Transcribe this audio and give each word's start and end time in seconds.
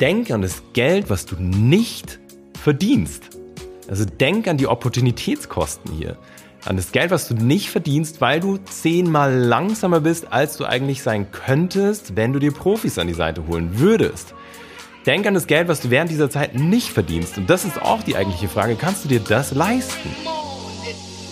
denk 0.00 0.30
an 0.30 0.42
das 0.42 0.62
Geld, 0.72 1.10
was 1.10 1.26
du 1.26 1.36
nicht 1.38 2.18
verdienst. 2.60 3.24
Also 3.88 4.04
denk 4.04 4.48
an 4.48 4.56
die 4.56 4.66
Opportunitätskosten 4.66 5.92
hier. 5.92 6.16
An 6.64 6.76
das 6.76 6.90
Geld, 6.90 7.12
was 7.12 7.28
du 7.28 7.34
nicht 7.34 7.70
verdienst, 7.70 8.20
weil 8.20 8.40
du 8.40 8.58
zehnmal 8.58 9.32
langsamer 9.32 10.00
bist, 10.00 10.32
als 10.32 10.56
du 10.56 10.64
eigentlich 10.64 11.02
sein 11.02 11.30
könntest, 11.30 12.16
wenn 12.16 12.32
du 12.32 12.40
dir 12.40 12.50
Profis 12.50 12.98
an 12.98 13.06
die 13.06 13.14
Seite 13.14 13.46
holen 13.46 13.78
würdest. 13.78 14.34
Denk 15.06 15.26
an 15.26 15.34
das 15.34 15.46
Geld, 15.46 15.68
was 15.68 15.80
du 15.80 15.90
während 15.90 16.10
dieser 16.10 16.28
Zeit 16.28 16.56
nicht 16.56 16.88
verdienst. 16.88 17.38
Und 17.38 17.48
das 17.48 17.64
ist 17.64 17.80
auch 17.80 18.02
die 18.02 18.16
eigentliche 18.16 18.48
Frage. 18.48 18.74
Kannst 18.74 19.04
du 19.04 19.08
dir 19.08 19.20
das 19.20 19.54
leisten? 19.54 20.10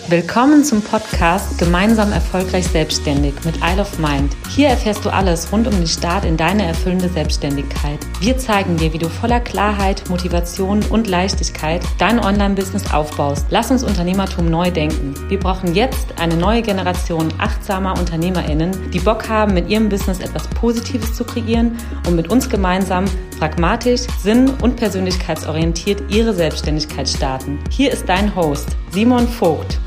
Willkommen 0.09 0.63
zum 0.65 0.83
Podcast 0.83 1.57
Gemeinsam 1.57 2.13
erfolgreich 2.13 2.67
selbstständig 2.67 3.33
mit 3.47 3.57
Isle 3.57 3.81
of 3.81 3.99
Mind. 3.99 4.37
Hier 4.51 4.69
erfährst 4.69 5.03
du 5.07 5.09
alles 5.09 5.51
rund 5.51 5.67
um 5.67 5.73
den 5.73 5.87
Start 5.87 6.27
in 6.27 6.37
deine 6.37 6.67
erfüllende 6.67 7.09
Selbstständigkeit. 7.09 7.99
Wir 8.21 8.37
zeigen 8.37 8.77
dir, 8.77 8.93
wie 8.93 8.99
du 8.99 9.09
voller 9.09 9.41
Klarheit, 9.41 10.05
Motivation 10.11 10.85
und 10.91 11.07
Leichtigkeit 11.07 11.81
dein 11.97 12.23
Online-Business 12.23 12.93
aufbaust. 12.93 13.47
Lass 13.49 13.71
uns 13.71 13.83
Unternehmertum 13.83 14.45
neu 14.45 14.71
denken. 14.71 15.15
Wir 15.31 15.41
brauchen 15.41 15.75
jetzt 15.75 16.21
eine 16.21 16.37
neue 16.37 16.61
Generation 16.61 17.33
achtsamer 17.39 17.99
UnternehmerInnen, 17.99 18.91
die 18.91 19.01
Bock 19.01 19.31
haben, 19.31 19.55
mit 19.55 19.71
ihrem 19.71 19.89
Business 19.89 20.21
etwas 20.21 20.47
Positives 20.49 21.15
zu 21.15 21.25
kreieren 21.25 21.79
und 22.07 22.15
mit 22.15 22.29
uns 22.29 22.51
gemeinsam 22.51 23.07
pragmatisch, 23.39 24.03
sinn- 24.23 24.53
und 24.61 24.77
persönlichkeitsorientiert 24.77 26.03
ihre 26.11 26.35
Selbstständigkeit 26.35 27.09
starten. 27.09 27.59
Hier 27.71 27.91
ist 27.91 28.07
dein 28.07 28.37
Host, 28.37 28.69
Simon 28.93 29.27
Vogt. 29.27 29.79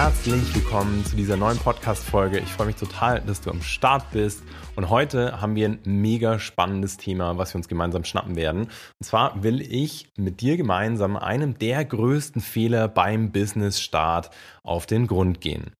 Herzlich 0.00 0.54
willkommen 0.54 1.04
zu 1.04 1.16
dieser 1.16 1.36
neuen 1.36 1.58
Podcast-Folge. 1.58 2.38
Ich 2.38 2.52
freue 2.52 2.68
mich 2.68 2.76
total, 2.76 3.20
dass 3.20 3.40
du 3.40 3.50
am 3.50 3.60
Start 3.62 4.12
bist. 4.12 4.44
Und 4.76 4.90
heute 4.90 5.40
haben 5.40 5.56
wir 5.56 5.68
ein 5.68 5.80
mega 5.84 6.38
spannendes 6.38 6.98
Thema, 6.98 7.36
was 7.36 7.52
wir 7.52 7.56
uns 7.56 7.66
gemeinsam 7.66 8.04
schnappen 8.04 8.36
werden. 8.36 8.66
Und 8.66 9.04
zwar 9.04 9.42
will 9.42 9.60
ich 9.60 10.08
mit 10.16 10.40
dir 10.40 10.56
gemeinsam 10.56 11.16
einem 11.16 11.58
der 11.58 11.84
größten 11.84 12.40
Fehler 12.40 12.86
beim 12.86 13.32
Business-Start 13.32 14.30
auf 14.62 14.86
den 14.86 15.08
Grund 15.08 15.40
gehen. 15.40 15.72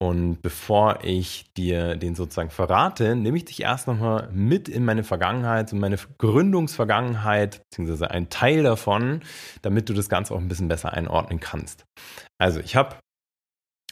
Und 0.00 0.40
bevor 0.40 1.00
ich 1.04 1.44
dir 1.54 1.96
den 1.96 2.14
sozusagen 2.14 2.48
verrate, 2.48 3.16
nehme 3.16 3.36
ich 3.36 3.44
dich 3.44 3.60
erst 3.60 3.86
nochmal 3.86 4.30
mit 4.32 4.70
in 4.70 4.86
meine 4.86 5.04
Vergangenheit, 5.04 5.74
in 5.74 5.78
meine 5.78 5.98
Gründungsvergangenheit, 6.16 7.60
beziehungsweise 7.68 8.10
einen 8.10 8.30
Teil 8.30 8.62
davon, 8.62 9.20
damit 9.60 9.90
du 9.90 9.92
das 9.92 10.08
Ganze 10.08 10.32
auch 10.32 10.38
ein 10.38 10.48
bisschen 10.48 10.68
besser 10.68 10.94
einordnen 10.94 11.38
kannst. 11.38 11.84
Also 12.38 12.58
ich 12.58 12.76
habe 12.76 12.96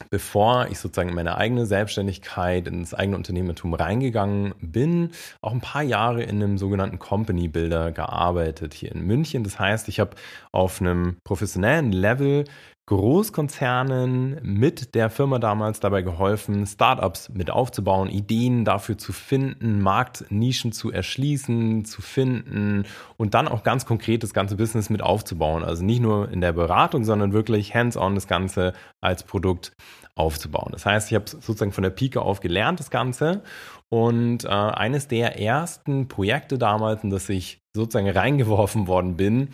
bevor 0.08 0.68
ich 0.70 0.78
sozusagen 0.78 1.10
in 1.10 1.14
meine 1.14 1.36
eigene 1.36 1.66
Selbstständigkeit, 1.66 2.66
ins 2.66 2.94
eigene 2.94 3.16
Unternehmertum 3.16 3.74
reingegangen 3.74 4.54
bin, 4.60 5.10
auch 5.42 5.52
ein 5.52 5.60
paar 5.60 5.82
Jahre 5.82 6.22
in 6.22 6.42
einem 6.42 6.58
sogenannten 6.58 6.98
Company 6.98 7.48
Builder 7.48 7.92
gearbeitet 7.92 8.74
hier 8.74 8.92
in 8.92 9.02
München. 9.02 9.44
Das 9.44 9.58
heißt, 9.58 9.88
ich 9.88 10.00
habe 10.00 10.16
auf 10.52 10.80
einem 10.80 11.16
professionellen 11.24 11.92
Level 11.92 12.44
Großkonzernen 12.90 14.40
mit 14.42 14.96
der 14.96 15.10
Firma 15.10 15.38
damals 15.38 15.78
dabei 15.78 16.02
geholfen, 16.02 16.66
Startups 16.66 17.28
mit 17.28 17.48
aufzubauen, 17.48 18.10
Ideen 18.10 18.64
dafür 18.64 18.98
zu 18.98 19.12
finden, 19.12 19.80
Marktnischen 19.80 20.72
zu 20.72 20.90
erschließen, 20.90 21.84
zu 21.84 22.02
finden 22.02 22.84
und 23.16 23.34
dann 23.34 23.46
auch 23.46 23.62
ganz 23.62 23.86
konkret 23.86 24.24
das 24.24 24.34
ganze 24.34 24.56
Business 24.56 24.90
mit 24.90 25.02
aufzubauen. 25.02 25.62
Also 25.62 25.84
nicht 25.84 26.00
nur 26.00 26.32
in 26.32 26.40
der 26.40 26.52
Beratung, 26.52 27.04
sondern 27.04 27.32
wirklich 27.32 27.76
hands-on 27.76 28.16
das 28.16 28.26
Ganze 28.26 28.72
als 29.00 29.22
Produkt 29.22 29.70
aufzubauen. 30.16 30.70
Das 30.72 30.84
heißt, 30.84 31.12
ich 31.12 31.14
habe 31.14 31.30
sozusagen 31.30 31.70
von 31.70 31.84
der 31.84 31.90
Pike 31.90 32.20
auf 32.20 32.40
gelernt, 32.40 32.80
das 32.80 32.90
Ganze. 32.90 33.44
Und 33.88 34.44
äh, 34.44 34.48
eines 34.48 35.06
der 35.06 35.38
ersten 35.40 36.08
Projekte 36.08 36.58
damals, 36.58 37.04
in 37.04 37.10
das 37.10 37.28
ich 37.28 37.62
sozusagen 37.72 38.10
reingeworfen 38.10 38.88
worden 38.88 39.16
bin, 39.16 39.50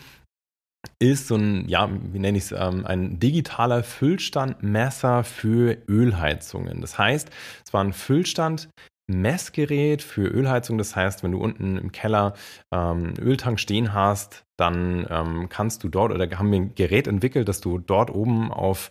ist 0.99 1.29
so 1.29 1.37
ein, 1.37 1.69
ja, 1.69 1.89
wie 2.13 2.19
nenne 2.19 2.39
ich 2.39 2.45
es, 2.45 2.53
ähm, 2.53 2.87
ein 2.87 3.19
digitaler 3.19 3.83
Füllstandmesser 3.83 5.25
für 5.25 5.79
Ölheizungen. 5.89 6.81
Das 6.81 6.99
heißt, 6.99 7.31
es 7.65 7.73
war 7.73 7.83
ein 7.83 7.93
Füllstand, 7.93 8.69
Messgerät 9.09 10.03
für 10.03 10.27
Ölheizung. 10.27 10.79
Das 10.79 10.97
heißt, 10.97 11.23
wenn 11.23 11.33
du 11.33 11.39
unten 11.39 11.77
im 11.79 11.93
Keller 11.93 12.35
ähm, 12.73 13.15
Öltank 13.19 13.61
stehen 13.61 13.95
hast, 13.95 14.45
dann 14.59 15.07
ähm, 15.09 15.49
kannst 15.49 15.85
du 15.85 15.89
dort 15.89 16.13
oder 16.13 16.29
haben 16.39 16.51
wir 16.51 16.59
ein 16.59 16.75
Gerät 16.75 17.07
entwickelt, 17.07 17.49
dass 17.49 17.61
du 17.61 17.79
dort 17.79 18.11
oben 18.11 18.53
auf, 18.53 18.91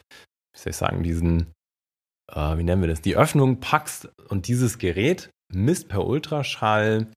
wie 0.54 0.60
soll 0.60 0.70
ich 0.72 0.78
sagen, 0.78 1.04
diesen, 1.04 1.54
äh, 2.32 2.58
wie 2.58 2.64
nennen 2.64 2.82
wir 2.82 2.90
das, 2.90 3.02
die 3.02 3.18
Öffnung 3.18 3.60
packst 3.60 4.10
und 4.30 4.48
dieses 4.48 4.78
Gerät 4.78 5.30
misst 5.54 5.90
per 5.90 6.06
Ultraschall 6.06 7.08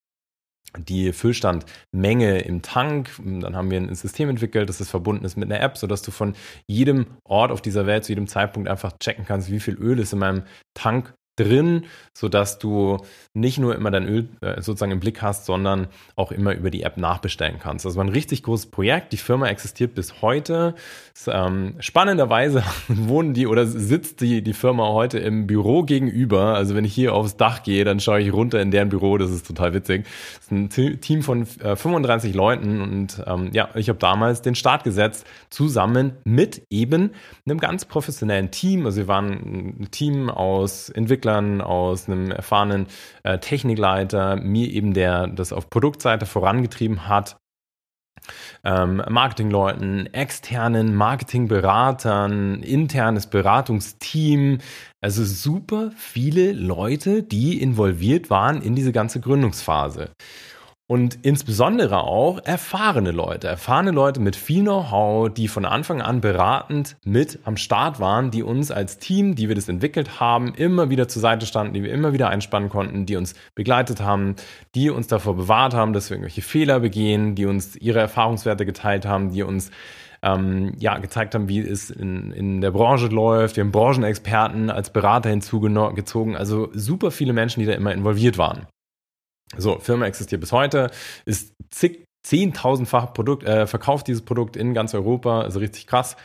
die 0.76 1.12
Füllstandmenge 1.12 2.40
im 2.40 2.62
Tank. 2.62 3.10
Dann 3.18 3.56
haben 3.56 3.70
wir 3.70 3.78
ein 3.78 3.94
System 3.94 4.28
entwickelt, 4.28 4.68
das 4.68 4.80
ist 4.80 4.90
verbunden 4.90 5.24
ist 5.24 5.36
mit 5.36 5.50
einer 5.50 5.62
App, 5.62 5.78
sodass 5.78 6.02
du 6.02 6.10
von 6.10 6.34
jedem 6.66 7.06
Ort 7.24 7.50
auf 7.50 7.62
dieser 7.62 7.86
Welt 7.86 8.04
zu 8.04 8.12
jedem 8.12 8.26
Zeitpunkt 8.26 8.68
einfach 8.68 8.92
checken 8.98 9.24
kannst, 9.24 9.50
wie 9.50 9.60
viel 9.60 9.74
Öl 9.74 9.98
ist 9.98 10.12
in 10.12 10.18
meinem 10.18 10.42
Tank 10.74 11.14
drin, 11.38 11.84
sodass 12.12 12.58
du 12.58 12.98
nicht 13.32 13.58
nur 13.58 13.74
immer 13.74 13.90
dein 13.90 14.06
Öl 14.06 14.28
äh, 14.40 14.60
sozusagen 14.60 14.92
im 14.92 15.00
Blick 15.00 15.22
hast, 15.22 15.46
sondern 15.46 15.88
auch 16.16 16.32
immer 16.32 16.54
über 16.54 16.70
die 16.70 16.82
App 16.82 16.96
nachbestellen 16.96 17.58
kannst. 17.60 17.84
Das 17.84 17.96
war 17.96 18.04
ein 18.04 18.08
richtig 18.08 18.42
großes 18.42 18.66
Projekt. 18.66 19.12
Die 19.12 19.16
Firma 19.16 19.48
existiert 19.48 19.94
bis 19.94 20.20
heute. 20.22 20.74
Ähm, 21.26 21.74
spannenderweise 21.78 22.62
wohnen 22.88 23.34
die 23.34 23.46
oder 23.46 23.66
sitzt 23.66 24.20
die, 24.20 24.42
die 24.42 24.52
Firma 24.52 24.88
heute 24.88 25.18
im 25.18 25.46
Büro 25.46 25.82
gegenüber. 25.82 26.54
Also 26.54 26.74
wenn 26.74 26.84
ich 26.84 26.94
hier 26.94 27.14
aufs 27.14 27.36
Dach 27.36 27.62
gehe, 27.62 27.84
dann 27.84 28.00
schaue 28.00 28.20
ich 28.20 28.32
runter 28.32 28.60
in 28.60 28.70
deren 28.70 28.88
Büro. 28.88 29.18
Das 29.18 29.30
ist 29.30 29.46
total 29.46 29.74
witzig. 29.74 30.06
Das 30.36 30.46
ist 30.46 30.78
ein 30.78 31.00
Team 31.00 31.22
von 31.22 31.46
äh, 31.62 31.76
35 31.76 32.34
Leuten 32.34 32.80
und 32.80 33.22
ähm, 33.26 33.50
ja, 33.52 33.68
ich 33.74 33.88
habe 33.88 33.98
damals 33.98 34.42
den 34.42 34.54
Start 34.54 34.84
gesetzt, 34.84 35.26
zusammen 35.50 36.12
mit 36.24 36.62
eben 36.70 37.12
einem 37.46 37.58
ganz 37.58 37.84
professionellen 37.84 38.50
Team. 38.50 38.86
Also 38.86 38.98
wir 38.98 39.08
waren 39.08 39.80
ein 39.80 39.88
Team 39.90 40.30
aus 40.30 40.88
Entwicklern, 40.88 41.27
Entwicklern, 41.28 41.60
aus 41.60 42.08
einem 42.08 42.30
erfahrenen 42.30 42.86
äh, 43.22 43.38
Technikleiter, 43.38 44.36
mir 44.36 44.70
eben 44.70 44.94
der 44.94 45.26
das 45.26 45.52
auf 45.52 45.68
Produktseite 45.70 46.26
vorangetrieben 46.26 47.08
hat, 47.08 47.36
ähm, 48.64 49.02
Marketingleuten, 49.08 50.12
externen 50.12 50.94
Marketingberatern, 50.94 52.62
internes 52.62 53.26
Beratungsteam. 53.28 54.58
Also 55.00 55.24
super 55.24 55.92
viele 55.96 56.52
Leute, 56.52 57.22
die 57.22 57.62
involviert 57.62 58.28
waren 58.30 58.60
in 58.60 58.74
diese 58.74 58.92
ganze 58.92 59.20
Gründungsphase. 59.20 60.10
Und 60.90 61.18
insbesondere 61.20 61.98
auch 61.98 62.38
erfahrene 62.42 63.10
Leute, 63.10 63.46
erfahrene 63.46 63.90
Leute 63.90 64.20
mit 64.20 64.36
viel 64.36 64.62
Know-how, 64.62 65.28
die 65.28 65.46
von 65.46 65.66
Anfang 65.66 66.00
an 66.00 66.22
beratend 66.22 66.96
mit 67.04 67.40
am 67.44 67.58
Start 67.58 68.00
waren, 68.00 68.30
die 68.30 68.42
uns 68.42 68.70
als 68.70 68.96
Team, 68.96 69.34
die 69.34 69.48
wir 69.48 69.54
das 69.54 69.68
entwickelt 69.68 70.18
haben, 70.18 70.54
immer 70.54 70.88
wieder 70.88 71.06
zur 71.06 71.20
Seite 71.20 71.44
standen, 71.44 71.74
die 71.74 71.82
wir 71.82 71.92
immer 71.92 72.14
wieder 72.14 72.30
einspannen 72.30 72.70
konnten, 72.70 73.04
die 73.04 73.16
uns 73.16 73.34
begleitet 73.54 74.00
haben, 74.00 74.36
die 74.74 74.88
uns 74.88 75.08
davor 75.08 75.36
bewahrt 75.36 75.74
haben, 75.74 75.92
dass 75.92 76.08
wir 76.08 76.16
irgendwelche 76.16 76.40
Fehler 76.40 76.80
begehen, 76.80 77.34
die 77.34 77.44
uns 77.44 77.76
ihre 77.76 77.98
Erfahrungswerte 77.98 78.64
geteilt 78.64 79.04
haben, 79.04 79.30
die 79.30 79.42
uns 79.42 79.70
ähm, 80.22 80.72
ja, 80.78 80.96
gezeigt 80.96 81.34
haben, 81.34 81.50
wie 81.50 81.60
es 81.60 81.90
in, 81.90 82.32
in 82.32 82.62
der 82.62 82.70
Branche 82.70 83.08
läuft. 83.08 83.56
Wir 83.56 83.64
haben 83.64 83.72
Branchenexperten 83.72 84.70
als 84.70 84.90
Berater 84.90 85.28
hinzugezogen. 85.28 86.34
Also 86.34 86.70
super 86.72 87.10
viele 87.10 87.34
Menschen, 87.34 87.60
die 87.60 87.66
da 87.66 87.74
immer 87.74 87.92
involviert 87.92 88.38
waren. 88.38 88.66
So, 89.56 89.78
Firma 89.78 90.06
existiert 90.06 90.40
bis 90.40 90.52
heute, 90.52 90.90
ist 91.24 91.54
zig, 91.70 92.04
zehntausendfach 92.22 93.14
Produkt, 93.14 93.44
äh, 93.44 93.66
verkauft 93.66 94.06
dieses 94.08 94.22
Produkt 94.22 94.56
in 94.56 94.74
ganz 94.74 94.94
Europa, 94.94 95.40
also 95.40 95.60
richtig 95.60 95.86
krass. 95.86 96.16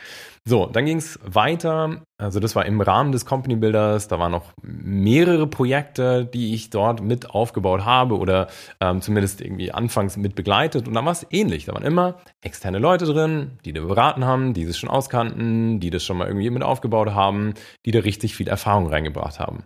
So, 0.46 0.66
dann 0.66 0.84
ging 0.84 0.98
es 0.98 1.18
weiter. 1.24 2.02
Also 2.18 2.38
das 2.38 2.54
war 2.54 2.66
im 2.66 2.82
Rahmen 2.82 3.12
des 3.12 3.24
Company 3.24 3.56
Builders. 3.56 4.08
Da 4.08 4.18
waren 4.18 4.32
noch 4.32 4.52
mehrere 4.60 5.46
Projekte, 5.46 6.26
die 6.26 6.54
ich 6.54 6.68
dort 6.68 7.02
mit 7.02 7.30
aufgebaut 7.30 7.86
habe 7.86 8.18
oder 8.18 8.48
ähm, 8.78 9.00
zumindest 9.00 9.40
irgendwie 9.40 9.72
anfangs 9.72 10.18
mit 10.18 10.34
begleitet. 10.34 10.86
Und 10.86 10.92
dann 10.92 11.06
war 11.06 11.12
es 11.12 11.26
ähnlich. 11.30 11.64
Da 11.64 11.72
waren 11.72 11.82
immer 11.82 12.16
externe 12.42 12.78
Leute 12.78 13.06
drin, 13.06 13.52
die 13.64 13.72
da 13.72 13.80
beraten 13.80 14.26
haben, 14.26 14.52
die 14.52 14.66
das 14.66 14.76
schon 14.76 14.90
auskannten, 14.90 15.80
die 15.80 15.88
das 15.88 16.04
schon 16.04 16.18
mal 16.18 16.26
irgendwie 16.26 16.50
mit 16.50 16.62
aufgebaut 16.62 17.12
haben, 17.12 17.54
die 17.86 17.90
da 17.90 18.00
richtig 18.00 18.36
viel 18.36 18.48
Erfahrung 18.48 18.88
reingebracht 18.88 19.40
haben. 19.40 19.64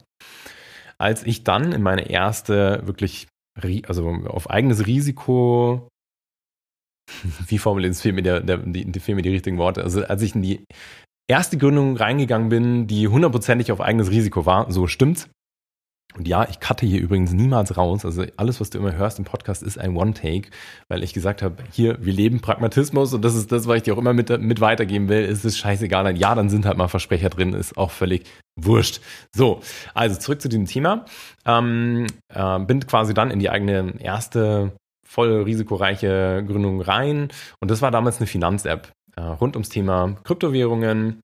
Als 0.96 1.24
ich 1.24 1.42
dann 1.42 1.72
in 1.72 1.82
meine 1.82 2.08
erste 2.08 2.86
wirklich 2.86 3.26
also 3.86 4.08
auf 4.26 4.50
eigenes 4.50 4.86
Risiko, 4.86 5.88
wie 7.46 7.58
formuliert 7.58 7.92
es, 7.92 8.04
mir, 8.04 8.22
der, 8.22 8.40
der, 8.40 8.58
die, 8.58 9.14
mir 9.14 9.22
die 9.22 9.30
richtigen 9.30 9.58
Worte. 9.58 9.82
Also 9.82 10.04
als 10.04 10.22
ich 10.22 10.34
in 10.34 10.42
die 10.42 10.64
erste 11.30 11.58
Gründung 11.58 11.96
reingegangen 11.96 12.48
bin, 12.48 12.86
die 12.86 13.08
hundertprozentig 13.08 13.72
auf 13.72 13.80
eigenes 13.80 14.10
Risiko 14.10 14.46
war, 14.46 14.70
so 14.72 14.86
stimmt's, 14.86 15.28
Und 16.16 16.26
ja, 16.26 16.48
ich 16.48 16.58
cutte 16.58 16.86
hier 16.86 17.00
übrigens 17.00 17.32
niemals 17.32 17.76
raus. 17.76 18.04
Also 18.04 18.24
alles, 18.36 18.60
was 18.60 18.70
du 18.70 18.78
immer 18.78 18.94
hörst 18.94 19.18
im 19.18 19.24
Podcast, 19.24 19.62
ist 19.62 19.78
ein 19.78 19.94
One-Take, 19.94 20.48
weil 20.88 21.02
ich 21.02 21.12
gesagt 21.12 21.42
habe, 21.42 21.56
hier, 21.70 21.98
wir 22.04 22.12
leben 22.12 22.40
Pragmatismus 22.40 23.12
und 23.12 23.22
das 23.24 23.34
ist 23.34 23.52
das, 23.52 23.68
was 23.68 23.76
ich 23.76 23.82
dir 23.82 23.94
auch 23.94 23.98
immer 23.98 24.14
mit, 24.14 24.30
mit 24.40 24.60
weitergeben 24.60 25.08
will. 25.08 25.24
Es 25.24 25.44
ist 25.44 25.58
scheißegal. 25.58 26.16
Ja, 26.16 26.34
dann 26.34 26.48
sind 26.48 26.64
halt 26.64 26.78
mal 26.78 26.88
Versprecher 26.88 27.28
drin, 27.28 27.52
ist 27.52 27.76
auch 27.76 27.90
völlig 27.90 28.24
wurscht. 28.56 29.00
So, 29.34 29.60
also 29.94 30.18
zurück 30.18 30.40
zu 30.40 30.48
diesem 30.48 30.66
Thema. 30.66 31.04
Ähm, 31.44 32.06
äh, 32.34 32.58
bin 32.60 32.86
quasi 32.86 33.14
dann 33.14 33.30
in 33.30 33.38
die 33.38 33.50
eigene 33.50 33.94
erste 34.00 34.72
voll 35.06 35.42
risikoreiche 35.42 36.44
Gründung 36.46 36.80
rein 36.80 37.28
und 37.60 37.70
das 37.70 37.80
war 37.80 37.90
damals 37.90 38.18
eine 38.18 38.26
Finanz-App 38.26 38.92
äh, 39.16 39.20
rund 39.22 39.56
ums 39.56 39.68
Thema 39.68 40.16
Kryptowährungen, 40.24 41.20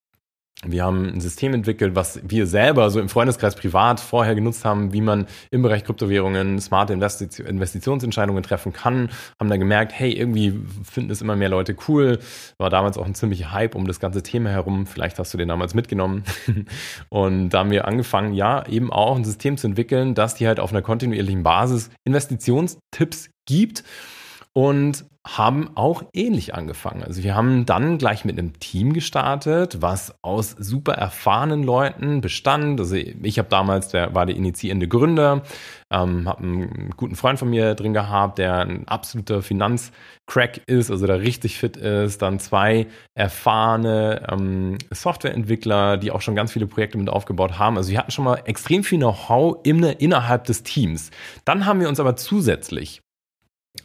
wir 0.70 0.84
haben 0.84 1.06
ein 1.06 1.20
System 1.20 1.54
entwickelt, 1.54 1.94
was 1.94 2.20
wir 2.22 2.46
selber 2.46 2.90
so 2.90 3.00
im 3.00 3.08
Freundeskreis 3.08 3.54
privat 3.54 4.00
vorher 4.00 4.34
genutzt 4.34 4.64
haben, 4.64 4.92
wie 4.92 5.00
man 5.00 5.26
im 5.50 5.62
Bereich 5.62 5.84
Kryptowährungen 5.84 6.60
smarte 6.60 6.92
Investitionsentscheidungen 6.92 8.42
treffen 8.42 8.72
kann. 8.72 9.10
Haben 9.38 9.50
dann 9.50 9.58
gemerkt, 9.58 9.92
hey, 9.92 10.12
irgendwie 10.12 10.60
finden 10.82 11.10
es 11.10 11.22
immer 11.22 11.36
mehr 11.36 11.48
Leute 11.48 11.76
cool. 11.88 12.18
War 12.58 12.70
damals 12.70 12.98
auch 12.98 13.06
ein 13.06 13.14
ziemlicher 13.14 13.52
Hype 13.52 13.74
um 13.74 13.86
das 13.86 14.00
ganze 14.00 14.22
Thema 14.22 14.50
herum. 14.50 14.86
Vielleicht 14.86 15.18
hast 15.18 15.32
du 15.34 15.38
den 15.38 15.48
damals 15.48 15.74
mitgenommen. 15.74 16.24
Und 17.08 17.50
da 17.50 17.60
haben 17.60 17.70
wir 17.70 17.86
angefangen, 17.86 18.34
ja, 18.34 18.66
eben 18.66 18.92
auch 18.92 19.16
ein 19.16 19.24
System 19.24 19.56
zu 19.56 19.66
entwickeln, 19.66 20.14
das 20.14 20.34
dir 20.34 20.48
halt 20.48 20.60
auf 20.60 20.70
einer 20.70 20.82
kontinuierlichen 20.82 21.42
Basis 21.42 21.90
Investitionstipps 22.04 23.30
gibt 23.46 23.84
und 24.54 25.04
haben 25.26 25.70
auch 25.74 26.02
ähnlich 26.12 26.54
angefangen. 26.54 27.02
Also 27.02 27.22
wir 27.22 27.34
haben 27.34 27.64
dann 27.64 27.96
gleich 27.96 28.26
mit 28.26 28.38
einem 28.38 28.58
Team 28.60 28.92
gestartet, 28.92 29.80
was 29.80 30.14
aus 30.22 30.50
super 30.50 30.92
erfahrenen 30.92 31.62
Leuten 31.62 32.20
bestand. 32.20 32.78
Also 32.78 32.96
ich 32.96 33.38
habe 33.38 33.48
damals, 33.48 33.88
der 33.88 34.14
war 34.14 34.26
der 34.26 34.36
initiierende 34.36 34.86
Gründer, 34.86 35.42
ähm, 35.90 36.28
habe 36.28 36.42
einen 36.42 36.90
guten 36.90 37.16
Freund 37.16 37.38
von 37.38 37.48
mir 37.48 37.74
drin 37.74 37.94
gehabt, 37.94 38.36
der 38.36 38.58
ein 38.58 38.86
absoluter 38.86 39.40
Finanzcrack 39.40 40.60
ist, 40.66 40.90
also 40.90 41.06
der 41.06 41.20
richtig 41.20 41.56
fit 41.58 41.78
ist. 41.78 42.20
Dann 42.20 42.38
zwei 42.38 42.86
erfahrene 43.14 44.26
ähm, 44.30 44.76
Softwareentwickler, 44.90 45.96
die 45.96 46.10
auch 46.10 46.20
schon 46.20 46.36
ganz 46.36 46.52
viele 46.52 46.66
Projekte 46.66 46.98
mit 46.98 47.08
aufgebaut 47.08 47.58
haben. 47.58 47.78
Also 47.78 47.90
wir 47.90 47.98
hatten 47.98 48.10
schon 48.10 48.26
mal 48.26 48.42
extrem 48.44 48.84
viel 48.84 48.98
Know-how 48.98 49.56
innerhalb 49.64 50.44
des 50.44 50.64
Teams. 50.64 51.10
Dann 51.46 51.64
haben 51.64 51.80
wir 51.80 51.88
uns 51.88 51.98
aber 51.98 52.14
zusätzlich 52.16 53.03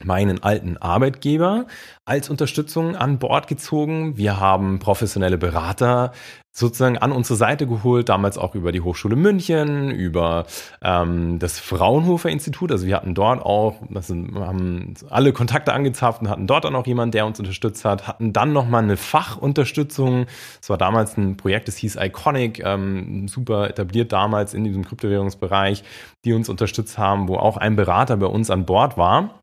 meinen 0.03 0.43
alten 0.43 0.77
Arbeitgeber 0.77 1.65
als 2.05 2.29
Unterstützung 2.29 2.95
an 2.95 3.19
Bord 3.19 3.47
gezogen. 3.47 4.17
Wir 4.17 4.39
haben 4.39 4.79
professionelle 4.79 5.37
Berater 5.37 6.11
sozusagen 6.51 6.97
an 6.97 7.11
unsere 7.11 7.37
Seite 7.37 7.67
geholt, 7.67 8.09
damals 8.09 8.37
auch 8.37 8.55
über 8.55 8.71
die 8.71 8.81
Hochschule 8.81 9.15
München, 9.15 9.91
über 9.91 10.45
ähm, 10.81 11.39
das 11.39 11.59
Fraunhofer 11.59 12.29
Institut. 12.29 12.71
Also 12.71 12.85
wir 12.85 12.95
hatten 12.95 13.13
dort 13.13 13.41
auch, 13.41 13.81
das 13.89 14.09
haben 14.09 14.93
alle 15.09 15.31
Kontakte 15.31 15.73
angezapft 15.73 16.21
und 16.21 16.29
hatten 16.29 16.47
dort 16.47 16.65
dann 16.65 16.75
auch 16.75 16.87
jemanden, 16.87 17.11
der 17.11 17.25
uns 17.25 17.39
unterstützt 17.39 17.85
hat, 17.85 18.07
hatten 18.07 18.33
dann 18.33 18.51
nochmal 18.51 18.83
eine 18.83 18.97
Fachunterstützung. 18.97 20.25
Es 20.61 20.69
war 20.69 20.77
damals 20.77 21.17
ein 21.17 21.37
Projekt, 21.37 21.67
das 21.67 21.77
hieß 21.77 21.97
Iconic, 21.97 22.61
ähm, 22.63 23.27
super 23.27 23.69
etabliert 23.69 24.11
damals 24.11 24.53
in 24.53 24.63
diesem 24.63 24.85
Kryptowährungsbereich, 24.85 25.83
die 26.25 26.33
uns 26.33 26.49
unterstützt 26.49 26.97
haben, 26.97 27.27
wo 27.27 27.37
auch 27.37 27.57
ein 27.57 27.75
Berater 27.75 28.17
bei 28.17 28.27
uns 28.27 28.49
an 28.49 28.65
Bord 28.65 28.97
war 28.97 29.39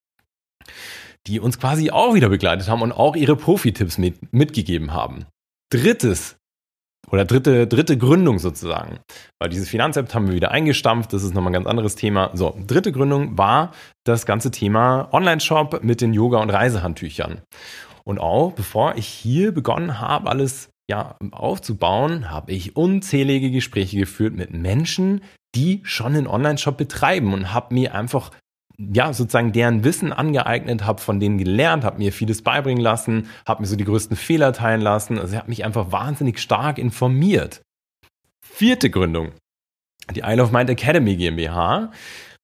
die 1.26 1.40
uns 1.40 1.58
quasi 1.58 1.90
auch 1.90 2.14
wieder 2.14 2.28
begleitet 2.28 2.68
haben 2.68 2.82
und 2.82 2.92
auch 2.92 3.16
ihre 3.16 3.36
Profi-Tipps 3.36 3.98
mit, 3.98 4.32
mitgegeben 4.32 4.92
haben. 4.92 5.26
Drittes 5.72 6.36
oder 7.10 7.24
dritte, 7.24 7.66
dritte 7.66 7.96
Gründung 7.96 8.38
sozusagen. 8.38 8.98
Weil 9.40 9.50
dieses 9.50 9.68
Finanzapp 9.68 10.12
haben 10.14 10.28
wir 10.28 10.34
wieder 10.34 10.50
eingestampft, 10.50 11.12
das 11.12 11.22
ist 11.22 11.34
nochmal 11.34 11.50
ein 11.50 11.54
ganz 11.54 11.66
anderes 11.66 11.94
Thema. 11.94 12.30
So, 12.34 12.56
dritte 12.66 12.92
Gründung 12.92 13.38
war 13.38 13.72
das 14.04 14.26
ganze 14.26 14.50
Thema 14.50 15.08
Online-Shop 15.12 15.82
mit 15.82 16.00
den 16.00 16.12
Yoga- 16.12 16.40
und 16.40 16.50
Reisehandtüchern. 16.50 17.42
Und 18.04 18.18
auch 18.18 18.52
bevor 18.52 18.96
ich 18.96 19.06
hier 19.06 19.52
begonnen 19.52 20.00
habe, 20.00 20.30
alles 20.30 20.70
ja, 20.88 21.16
aufzubauen, 21.32 22.30
habe 22.30 22.52
ich 22.52 22.76
unzählige 22.76 23.50
Gespräche 23.50 23.98
geführt 23.98 24.34
mit 24.34 24.52
Menschen, 24.52 25.22
die 25.54 25.80
schon 25.84 26.14
einen 26.14 26.28
Online-Shop 26.28 26.76
betreiben 26.76 27.34
und 27.34 27.52
habe 27.52 27.74
mir 27.74 27.94
einfach 27.94 28.30
ja, 28.78 29.12
sozusagen 29.12 29.52
deren 29.52 29.84
Wissen 29.84 30.12
angeeignet, 30.12 30.84
habe 30.84 31.00
von 31.00 31.20
denen 31.20 31.38
gelernt, 31.38 31.84
habe 31.84 31.98
mir 31.98 32.12
vieles 32.12 32.42
beibringen 32.42 32.82
lassen, 32.82 33.28
habe 33.46 33.62
mir 33.62 33.66
so 33.66 33.76
die 33.76 33.84
größten 33.84 34.16
Fehler 34.16 34.52
teilen 34.52 34.80
lassen. 34.80 35.18
Also 35.18 35.32
ich 35.32 35.38
habe 35.38 35.48
mich 35.48 35.64
einfach 35.64 35.92
wahnsinnig 35.92 36.38
stark 36.38 36.78
informiert. 36.78 37.62
Vierte 38.44 38.90
Gründung. 38.90 39.32
Die 40.14 40.20
Isle 40.20 40.42
of 40.42 40.52
Mind 40.52 40.70
Academy 40.70 41.16
GmbH 41.16 41.90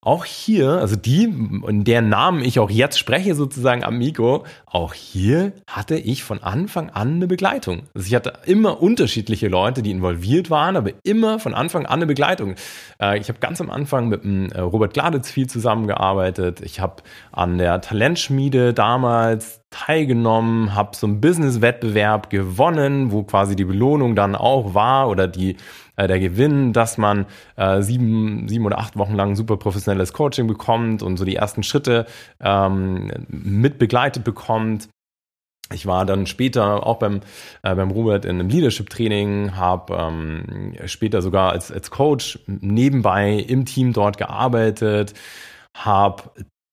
auch 0.05 0.25
hier, 0.25 0.69
also 0.69 0.97
die, 0.97 1.23
in 1.23 1.85
deren 1.85 2.09
Namen 2.09 2.43
ich 2.45 2.59
auch 2.59 2.71
jetzt 2.71 2.99
spreche, 2.99 3.37
sozusagen 3.37 3.85
Amigo, 3.85 4.45
auch 4.67 4.95
hier 4.95 5.53
hatte 5.69 5.95
ich 5.95 6.25
von 6.25 6.43
Anfang 6.43 6.91
an 6.91 7.15
eine 7.15 7.29
Begleitung. 7.29 7.83
Also 7.95 8.09
ich 8.09 8.15
hatte 8.17 8.33
immer 8.45 8.83
unterschiedliche 8.83 9.47
Leute, 9.47 9.81
die 9.81 9.93
involviert 9.93 10.51
waren, 10.51 10.77
aber 10.77 10.91
immer 11.05 11.39
von 11.39 11.55
Anfang 11.55 11.87
an 11.87 12.01
eine 12.01 12.07
Begleitung. 12.07 12.57
Äh, 13.01 13.21
ich 13.21 13.29
habe 13.29 13.39
ganz 13.39 13.61
am 13.61 13.71
Anfang 13.71 14.09
mit 14.09 14.25
dem 14.25 14.51
äh, 14.51 14.59
Robert 14.59 14.93
Gladitz 14.93 15.31
viel 15.31 15.47
zusammengearbeitet. 15.47 16.63
Ich 16.63 16.81
habe 16.81 17.05
an 17.31 17.59
der 17.59 17.81
Talentschmiede 17.81 18.75
damals 18.75 19.61
teilgenommen, 19.71 20.75
habe 20.75 20.97
so 20.97 21.07
einen 21.07 21.21
Business-Wettbewerb 21.21 22.29
gewonnen, 22.29 23.13
wo 23.13 23.23
quasi 23.23 23.55
die 23.55 23.65
Belohnung 23.65 24.17
dann 24.17 24.35
auch 24.35 24.75
war 24.75 25.09
oder 25.09 25.29
die 25.29 25.57
äh, 26.03 26.09
der 26.09 26.21
Gewinn, 26.21 26.73
dass 26.73 26.99
man 26.99 27.27
äh, 27.57 27.83
sieben, 27.83 28.49
sieben 28.49 28.67
oder 28.67 28.79
acht 28.79 28.97
Wochen 28.97 29.15
lang 29.15 29.37
super 29.37 29.57
professionelles 29.57 30.13
Coaching 30.13 30.47
bekommt 30.47 31.03
und 31.03 31.17
so 31.17 31.25
die 31.25 31.37
ersten 31.37 31.63
Schritte 31.63 32.07
ähm, 32.41 33.11
mit 33.29 33.79
begleitet 33.79 34.25
bekommt. 34.25 34.89
Ich 35.73 35.87
war 35.87 36.05
dann 36.05 36.27
später 36.27 36.87
auch 36.87 36.99
beim, 36.99 37.21
äh, 37.63 37.75
beim 37.75 37.91
Robert 37.91 38.25
in 38.25 38.41
einem 38.41 38.49
Leadership-Training, 38.49 39.57
habe 39.57 39.95
ähm, 39.95 40.75
später 40.87 41.23
sogar 41.23 41.53
als, 41.53 41.73
als 41.73 41.91
Coach 41.91 42.39
nebenbei 42.47 43.35
im 43.35 43.65
Team 43.65 43.93
dort 43.93 44.19
gearbeitet, 44.19 45.15
habe 45.75 46.25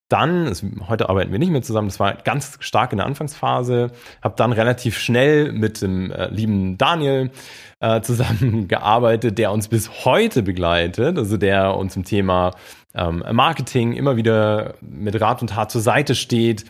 dann, 0.10 0.48
es, 0.48 0.66
heute 0.88 1.08
arbeiten 1.08 1.32
wir 1.32 1.40
nicht 1.40 1.52
mehr 1.52 1.62
zusammen, 1.62 1.88
das 1.88 2.00
war 2.00 2.16
ganz 2.16 2.58
stark 2.60 2.92
in 2.92 2.98
der 2.98 3.06
Anfangsphase, 3.06 3.92
habe 4.22 4.36
dann 4.36 4.52
relativ 4.52 4.98
schnell 4.98 5.52
mit 5.52 5.82
dem 5.82 6.12
äh, 6.12 6.28
lieben 6.30 6.78
Daniel 6.78 7.32
äh, 7.80 8.02
zusammengearbeitet, 8.02 9.38
der 9.38 9.52
uns 9.52 9.68
bis 9.68 10.06
heute 10.06 10.44
begleitet, 10.44 11.18
also 11.18 11.38
der 11.38 11.78
uns 11.78 11.96
im 11.96 12.04
Thema 12.04 12.52
ähm, 12.96 13.24
Marketing 13.32 13.94
immer 13.94 14.18
wieder 14.18 14.74
mit 14.82 15.20
Rat 15.22 15.42
und 15.42 15.52
Tat 15.52 15.72
zur 15.72 15.82
Seite 15.82 16.16
steht, 16.16 16.66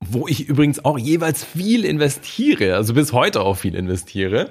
wo 0.00 0.28
ich 0.28 0.48
übrigens 0.48 0.84
auch 0.84 0.98
jeweils 0.98 1.44
viel 1.44 1.84
investiere, 1.84 2.76
also 2.76 2.94
bis 2.94 3.12
heute 3.12 3.40
auch 3.40 3.56
viel 3.56 3.74
investiere. 3.74 4.50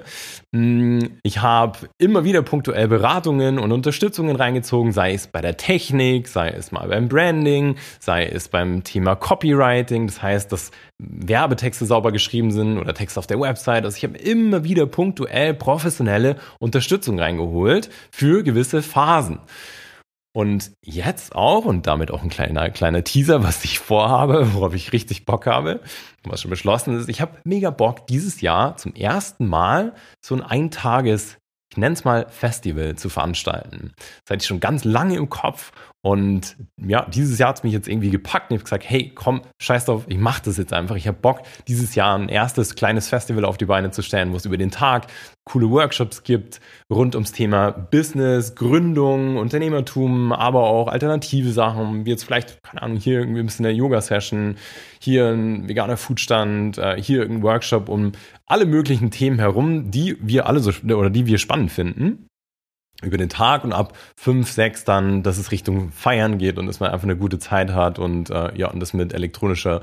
Hm, 0.52 1.18
ich 1.22 1.40
habe 1.40 1.78
immer 1.98 2.24
wieder 2.24 2.42
punktuell 2.42 2.88
Beratungen 2.88 3.58
und 3.58 3.72
Unterstützungen 3.72 4.36
reingezogen, 4.36 4.92
sei 4.92 5.14
es 5.14 5.26
bei 5.26 5.40
der 5.40 5.56
Technik, 5.56 6.28
sei 6.28 6.50
es 6.50 6.72
mal 6.72 6.88
beim 6.88 7.08
Branding, 7.08 7.76
sei 8.00 8.26
es 8.26 8.48
beim 8.48 8.84
Thema 8.84 9.16
Copywriting, 9.16 10.06
das 10.06 10.22
heißt, 10.22 10.52
dass 10.52 10.70
Werbetexte 10.98 11.86
sauber 11.86 12.12
geschrieben 12.12 12.50
sind 12.50 12.78
oder 12.78 12.94
Texte 12.94 13.18
auf 13.18 13.26
der 13.26 13.40
Website. 13.40 13.84
Also 13.84 13.96
ich 13.96 14.04
habe 14.04 14.18
immer 14.18 14.64
wieder 14.64 14.86
punktuell 14.86 15.54
professionelle 15.54 16.36
Unterstützung 16.58 17.18
reingeholt 17.18 17.90
für 18.10 18.42
gewisse 18.42 18.82
Phasen. 18.82 19.38
Und 20.36 20.72
jetzt 20.82 21.36
auch, 21.36 21.64
und 21.64 21.86
damit 21.86 22.10
auch 22.10 22.24
ein 22.24 22.28
kleiner, 22.28 22.68
kleiner 22.70 23.04
Teaser, 23.04 23.44
was 23.44 23.64
ich 23.64 23.78
vorhabe, 23.78 24.52
worauf 24.52 24.74
ich 24.74 24.92
richtig 24.92 25.26
Bock 25.26 25.46
habe, 25.46 25.80
was 26.24 26.42
schon 26.42 26.50
beschlossen 26.50 26.98
ist, 26.98 27.08
ich 27.08 27.20
habe 27.20 27.38
mega 27.44 27.70
Bock, 27.70 28.08
dieses 28.08 28.40
Jahr 28.40 28.76
zum 28.76 28.94
ersten 28.94 29.46
Mal 29.46 29.94
so 30.20 30.34
ein 30.34 30.42
Eintages, 30.42 31.38
ich 31.70 31.76
nenne 31.76 31.92
es 31.92 32.04
mal 32.04 32.26
Festival 32.28 32.96
zu 32.96 33.08
veranstalten. 33.08 33.92
Das 33.96 34.30
hatte 34.30 34.42
ich 34.42 34.46
schon 34.46 34.58
ganz 34.58 34.82
lange 34.82 35.16
im 35.16 35.28
Kopf 35.28 35.70
und 36.04 36.56
ja, 36.76 37.06
dieses 37.06 37.38
Jahr 37.38 37.48
hat 37.48 37.56
es 37.56 37.62
mich 37.62 37.72
jetzt 37.72 37.88
irgendwie 37.88 38.10
gepackt 38.10 38.50
und 38.50 38.56
ich 38.56 38.60
habe 38.60 38.64
gesagt, 38.64 38.84
hey, 38.86 39.10
komm, 39.14 39.40
scheiß 39.58 39.86
drauf, 39.86 40.04
ich 40.06 40.18
mache 40.18 40.42
das 40.44 40.58
jetzt 40.58 40.74
einfach. 40.74 40.96
Ich 40.96 41.08
habe 41.08 41.16
Bock, 41.18 41.40
dieses 41.66 41.94
Jahr 41.94 42.18
ein 42.18 42.28
erstes 42.28 42.74
kleines 42.74 43.08
Festival 43.08 43.46
auf 43.46 43.56
die 43.56 43.64
Beine 43.64 43.90
zu 43.90 44.02
stellen, 44.02 44.30
wo 44.32 44.36
es 44.36 44.44
über 44.44 44.58
den 44.58 44.70
Tag 44.70 45.06
coole 45.44 45.70
Workshops 45.70 46.22
gibt 46.22 46.60
rund 46.92 47.14
ums 47.14 47.32
Thema 47.32 47.70
Business, 47.70 48.54
Gründung, 48.54 49.38
Unternehmertum, 49.38 50.34
aber 50.34 50.64
auch 50.64 50.88
alternative 50.88 51.50
Sachen, 51.52 52.04
wie 52.04 52.10
jetzt 52.10 52.24
vielleicht, 52.24 52.62
keine 52.62 52.82
Ahnung, 52.82 52.98
hier 52.98 53.20
irgendwie 53.20 53.40
ein 53.40 53.46
bisschen 53.46 53.64
eine 53.64 53.74
Yoga-Session, 53.74 54.56
hier 55.00 55.28
ein 55.28 55.70
veganer 55.70 55.96
Foodstand, 55.96 56.76
äh, 56.76 57.00
hier 57.00 57.20
irgendein 57.20 57.44
Workshop 57.44 57.88
um 57.88 58.12
alle 58.44 58.66
möglichen 58.66 59.10
Themen 59.10 59.38
herum, 59.38 59.90
die 59.90 60.18
wir 60.20 60.48
alle 60.48 60.60
so 60.60 60.70
oder 60.84 61.08
die 61.08 61.24
wir 61.24 61.38
spannend 61.38 61.72
finden 61.72 62.26
über 63.04 63.18
den 63.18 63.28
Tag 63.28 63.64
und 63.64 63.72
ab 63.72 63.96
fünf, 64.16 64.50
sechs 64.50 64.84
dann, 64.84 65.22
dass 65.22 65.38
es 65.38 65.52
Richtung 65.52 65.90
Feiern 65.92 66.38
geht 66.38 66.58
und 66.58 66.66
dass 66.66 66.80
man 66.80 66.90
einfach 66.90 67.04
eine 67.04 67.16
gute 67.16 67.38
Zeit 67.38 67.72
hat 67.72 67.98
und 67.98 68.30
äh, 68.30 68.56
ja, 68.56 68.70
und 68.70 68.80
das 68.80 68.92
mit 68.92 69.12
elektronischer 69.12 69.82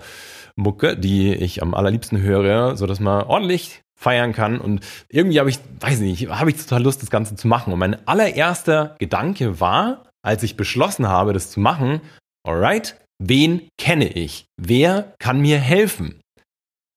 Mucke, 0.55 0.97
die 0.97 1.33
ich 1.33 1.61
am 1.61 1.73
allerliebsten 1.73 2.21
höre, 2.21 2.75
so 2.75 2.85
dass 2.85 2.99
man 2.99 3.23
ordentlich 3.23 3.81
feiern 3.95 4.33
kann 4.33 4.59
und 4.59 4.81
irgendwie 5.09 5.39
habe 5.39 5.49
ich, 5.49 5.59
weiß 5.79 5.99
nicht, 5.99 6.29
habe 6.29 6.49
ich 6.49 6.57
total 6.57 6.83
Lust, 6.83 7.01
das 7.01 7.11
Ganze 7.11 7.35
zu 7.35 7.47
machen 7.47 7.71
und 7.71 7.79
mein 7.79 8.07
allererster 8.07 8.95
Gedanke 8.99 9.59
war, 9.59 10.05
als 10.23 10.43
ich 10.43 10.57
beschlossen 10.57 11.07
habe, 11.07 11.33
das 11.33 11.51
zu 11.51 11.59
machen, 11.59 12.01
alright, 12.43 12.95
wen 13.19 13.67
kenne 13.77 14.07
ich? 14.07 14.45
Wer 14.57 15.13
kann 15.19 15.41
mir 15.41 15.59
helfen? 15.59 16.19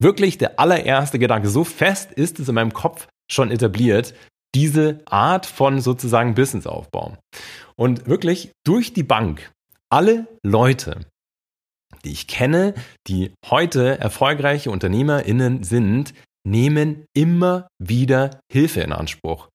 Wirklich 0.01 0.37
der 0.37 0.59
allererste 0.59 1.19
Gedanke. 1.19 1.47
So 1.47 1.63
fest 1.63 2.11
ist 2.11 2.39
es 2.39 2.49
in 2.49 2.55
meinem 2.55 2.73
Kopf 2.73 3.07
schon 3.31 3.51
etabliert, 3.51 4.13
diese 4.55 5.01
Art 5.05 5.45
von 5.45 5.81
sozusagen 5.81 6.33
Businessaufbau. 6.33 7.17
Und 7.75 8.07
wirklich 8.07 8.51
durch 8.65 8.93
die 8.93 9.03
Bank, 9.03 9.51
alle 9.89 10.27
Leute, 10.43 11.01
die 12.05 12.11
ich 12.11 12.27
kenne, 12.27 12.73
die 13.07 13.33
heute 13.49 13.99
erfolgreiche 13.99 14.71
UnternehmerInnen 14.71 15.63
sind, 15.63 16.13
nehmen 16.47 17.05
immer 17.13 17.67
wieder 17.79 18.39
Hilfe 18.51 18.81
in 18.81 18.93
Anspruch. 18.93 19.49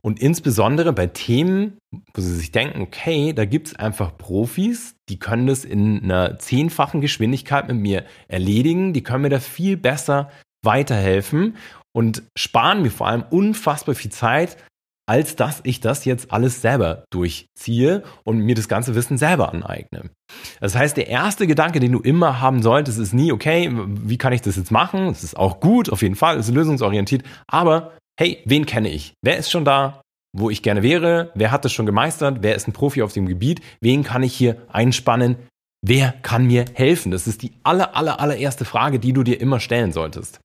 Und 0.00 0.20
insbesondere 0.20 0.92
bei 0.92 1.08
Themen, 1.08 1.78
wo 2.14 2.20
sie 2.20 2.36
sich 2.36 2.52
denken, 2.52 2.80
okay, 2.80 3.32
da 3.32 3.44
gibt 3.44 3.68
es 3.68 3.76
einfach 3.76 4.16
Profis, 4.16 4.94
die 5.08 5.18
können 5.18 5.48
das 5.48 5.64
in 5.64 6.04
einer 6.04 6.38
zehnfachen 6.38 7.00
Geschwindigkeit 7.00 7.66
mit 7.66 7.78
mir 7.78 8.04
erledigen, 8.28 8.92
die 8.92 9.02
können 9.02 9.22
mir 9.22 9.30
da 9.30 9.40
viel 9.40 9.76
besser 9.76 10.30
weiterhelfen 10.62 11.56
und 11.96 12.22
sparen 12.36 12.82
mir 12.82 12.90
vor 12.90 13.06
allem 13.06 13.24
unfassbar 13.30 13.94
viel 13.94 14.10
Zeit, 14.10 14.58
als 15.08 15.34
dass 15.36 15.60
ich 15.62 15.80
das 15.80 16.04
jetzt 16.04 16.30
alles 16.30 16.60
selber 16.60 17.04
durchziehe 17.10 18.02
und 18.24 18.40
mir 18.40 18.54
das 18.54 18.68
ganze 18.68 18.94
Wissen 18.94 19.16
selber 19.16 19.52
aneigne. 19.54 20.10
Das 20.60 20.74
heißt, 20.74 20.96
der 20.96 21.06
erste 21.06 21.46
Gedanke, 21.46 21.80
den 21.80 21.92
du 21.92 22.00
immer 22.00 22.40
haben 22.40 22.62
solltest, 22.62 22.98
ist 22.98 23.14
nie, 23.14 23.32
okay, 23.32 23.70
wie 23.72 24.18
kann 24.18 24.34
ich 24.34 24.42
das 24.42 24.56
jetzt 24.56 24.70
machen? 24.70 25.06
Das 25.06 25.24
ist 25.24 25.38
auch 25.38 25.60
gut, 25.60 25.88
auf 25.88 26.02
jeden 26.02 26.16
Fall, 26.16 26.36
ist 26.36 26.52
lösungsorientiert, 26.52 27.22
aber 27.46 27.92
hey, 28.20 28.42
wen 28.44 28.66
kenne 28.66 28.90
ich? 28.90 29.14
Wer 29.24 29.38
ist 29.38 29.50
schon 29.50 29.64
da, 29.64 30.02
wo 30.36 30.50
ich 30.50 30.62
gerne 30.62 30.82
wäre? 30.82 31.30
Wer 31.34 31.50
hat 31.50 31.64
das 31.64 31.72
schon 31.72 31.86
gemeistert? 31.86 32.38
Wer 32.42 32.56
ist 32.56 32.68
ein 32.68 32.74
Profi 32.74 33.02
auf 33.02 33.12
dem 33.14 33.26
Gebiet? 33.26 33.62
Wen 33.80 34.02
kann 34.02 34.22
ich 34.22 34.34
hier 34.34 34.56
einspannen? 34.70 35.36
Wer 35.82 36.12
kann 36.22 36.46
mir 36.46 36.66
helfen? 36.74 37.12
Das 37.12 37.26
ist 37.26 37.42
die 37.42 37.52
aller, 37.62 37.96
aller, 37.96 38.20
allererste 38.20 38.66
Frage, 38.66 38.98
die 38.98 39.14
du 39.14 39.22
dir 39.22 39.40
immer 39.40 39.60
stellen 39.60 39.92
solltest. 39.92 40.40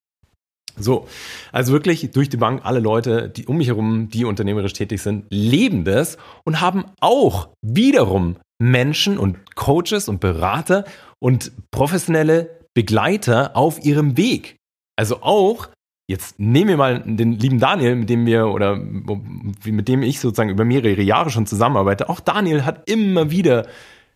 So, 0.78 1.08
also 1.52 1.74
wirklich 1.74 2.12
durch 2.12 2.30
die 2.30 2.38
Bank 2.38 2.62
alle 2.64 2.80
Leute, 2.80 3.30
die 3.30 3.46
um 3.46 3.58
mich 3.58 3.68
herum, 3.68 4.10
die 4.10 4.26
unternehmerisch 4.26 4.74
tätig 4.74 5.02
sind, 5.02 5.26
leben 5.30 5.84
das 5.84 6.18
und 6.44 6.62
haben 6.62 6.86
auch 7.00 7.50
wiederum 7.62 8.38
Menschen 8.60 9.18
und 9.18 9.56
Coaches 9.56 10.08
und 10.08 10.20
Berater 10.20 10.86
und 11.20 11.52
professionelle 11.72 12.60
Begleiter 12.74 13.56
auf 13.56 13.84
ihrem 13.84 14.18
Weg. 14.18 14.58
Also 14.96 15.22
auch 15.22 15.70
Jetzt 16.12 16.42
nehmen 16.42 16.68
wir 16.68 16.76
mal 16.76 17.00
den 17.06 17.40
lieben 17.40 17.58
Daniel, 17.58 17.96
mit 17.96 18.10
dem 18.10 18.26
wir 18.26 18.48
oder 18.48 18.76
mit 18.76 19.88
dem 19.88 20.04
ich 20.04 20.20
sozusagen 20.20 20.50
über 20.50 20.66
mehrere 20.66 21.02
Jahre 21.02 21.30
schon 21.30 21.46
zusammenarbeite. 21.46 22.10
Auch 22.10 22.20
Daniel 22.20 22.66
hat 22.66 22.90
immer 22.90 23.32
wieder 23.32 23.66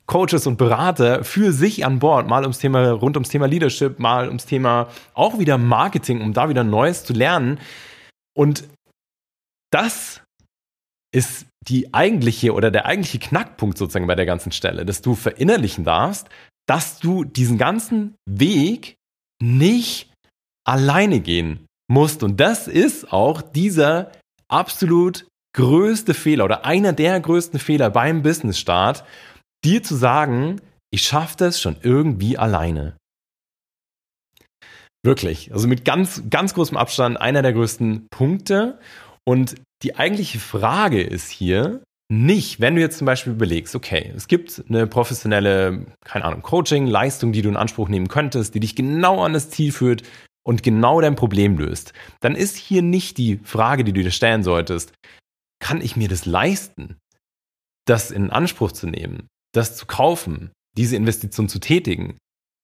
Coaches 0.06 0.46
und 0.46 0.58
Berater 0.58 1.24
für 1.24 1.52
sich 1.52 1.86
an 1.86 2.00
Bord, 2.00 2.28
mal 2.28 2.44
ums 2.44 2.60
Thema, 2.60 2.92
rund 2.92 3.18
ums 3.18 3.30
Thema 3.30 3.48
Leadership, 3.48 4.00
mal 4.00 4.28
ums 4.28 4.46
Thema 4.46 4.90
auch 5.14 5.40
wieder 5.40 5.58
Marketing, 5.58 6.22
um 6.22 6.34
da 6.34 6.50
wieder 6.50 6.64
Neues 6.64 7.04
zu 7.04 7.14
lernen. 7.14 7.60
Und 8.36 8.66
das 9.72 10.22
ist 11.14 11.48
die 11.68 11.94
eigentliche 11.94 12.54
oder 12.54 12.70
der 12.70 12.86
eigentliche 12.86 13.20
Knackpunkt 13.20 13.78
sozusagen 13.78 14.08
bei 14.08 14.16
der 14.16 14.26
ganzen 14.26 14.52
Stelle, 14.52 14.86
dass 14.86 15.02
du 15.02 15.16
verinnerlichen 15.16 15.84
darfst, 15.84 16.30
dass 16.68 17.00
du 17.00 17.24
diesen 17.24 17.58
ganzen 17.58 18.16
Weg 18.30 18.96
nicht 19.42 20.14
alleine 20.66 21.20
gehen 21.20 21.66
musst. 21.88 22.24
Und 22.24 22.40
das 22.40 22.68
ist 22.68 23.12
auch 23.12 23.42
dieser 23.42 24.12
absolut 24.48 25.26
größte 25.56 26.14
Fehler 26.14 26.46
oder 26.46 26.66
einer 26.66 26.94
der 26.94 27.20
größten 27.20 27.60
Fehler 27.60 27.90
beim 27.90 28.22
Business-Start, 28.22 29.04
dir 29.64 29.84
zu 29.84 29.96
sagen, 29.96 30.62
ich 30.92 31.04
schaffe 31.04 31.36
das 31.38 31.60
schon 31.60 31.78
irgendwie 31.82 32.38
alleine. 32.38 32.98
Wirklich. 35.04 35.54
Also 35.54 35.68
mit 35.68 35.86
ganz, 35.86 36.24
ganz 36.30 36.54
großem 36.54 36.78
Abstand 36.78 37.20
einer 37.20 37.42
der 37.42 37.54
größten 37.54 38.08
Punkte. 38.10 38.80
Und 39.28 39.56
die 39.84 39.96
eigentliche 39.96 40.40
Frage 40.40 41.02
ist 41.02 41.30
hier 41.30 41.84
nicht, 42.12 42.60
wenn 42.60 42.76
du 42.76 42.82
jetzt 42.82 42.98
zum 42.98 43.06
Beispiel 43.06 43.34
überlegst, 43.34 43.76
okay, 43.76 44.12
es 44.16 44.28
gibt 44.28 44.64
eine 44.70 44.88
professionelle, 44.88 45.86
keine 46.04 46.26
Ahnung, 46.26 46.44
Coaching-Leistung, 46.44 47.32
die 47.32 47.42
du 47.42 47.50
in 47.50 47.58
Anspruch 47.58 47.90
nehmen 47.90 48.08
könntest, 48.08 48.54
die 48.54 48.60
dich 48.60 48.76
genau 48.76 49.24
an 49.24 49.34
das 49.34 49.50
Ziel 49.50 49.72
führt, 49.72 50.04
und 50.46 50.64
genau 50.64 51.02
dein 51.02 51.16
Problem 51.16 51.58
löst, 51.58 51.94
dann 52.22 52.36
ist 52.36 52.56
hier 52.56 52.82
nicht 52.82 53.18
die 53.18 53.40
Frage, 53.44 53.84
die 53.84 53.94
du 53.94 54.04
dir 54.04 54.12
stellen 54.12 54.44
solltest, 54.44 54.94
kann 55.60 55.82
ich 55.82 55.96
mir 55.96 56.08
das 56.08 56.26
leisten, 56.26 56.98
das 57.86 58.12
in 58.12 58.30
Anspruch 58.30 58.72
zu 58.72 58.88
nehmen, 58.88 59.28
das 59.56 59.76
zu 59.76 59.86
kaufen, 59.86 60.52
diese 60.78 60.96
Investition 60.96 61.50
zu 61.50 61.60
tätigen, 61.60 62.18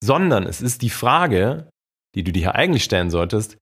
sondern 0.03 0.45
es 0.45 0.61
ist 0.61 0.81
die 0.81 0.89
Frage, 0.89 1.69
die 2.15 2.23
du 2.23 2.31
dir 2.31 2.55
eigentlich 2.55 2.83
stellen 2.83 3.09
solltest, 3.09 3.57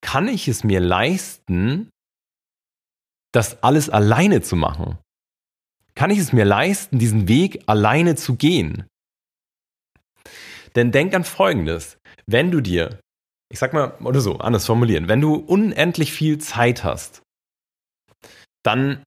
kann 0.00 0.28
ich 0.28 0.48
es 0.48 0.64
mir 0.64 0.80
leisten, 0.80 1.90
das 3.32 3.62
alles 3.62 3.90
alleine 3.90 4.42
zu 4.42 4.56
machen? 4.56 4.98
Kann 5.94 6.10
ich 6.10 6.18
es 6.18 6.32
mir 6.32 6.44
leisten, 6.44 6.98
diesen 6.98 7.28
Weg 7.28 7.62
alleine 7.66 8.16
zu 8.16 8.36
gehen? 8.36 8.86
Denn 10.76 10.92
denk 10.92 11.14
an 11.14 11.24
Folgendes. 11.24 11.98
Wenn 12.26 12.50
du 12.50 12.60
dir 12.60 13.00
ich 13.50 13.58
sag 13.58 13.72
mal, 13.72 13.96
oder 14.02 14.20
so, 14.20 14.38
anders 14.38 14.66
formulieren, 14.66 15.08
wenn 15.08 15.20
du 15.20 15.34
unendlich 15.34 16.12
viel 16.12 16.38
Zeit 16.38 16.84
hast, 16.84 17.22
dann 18.62 19.02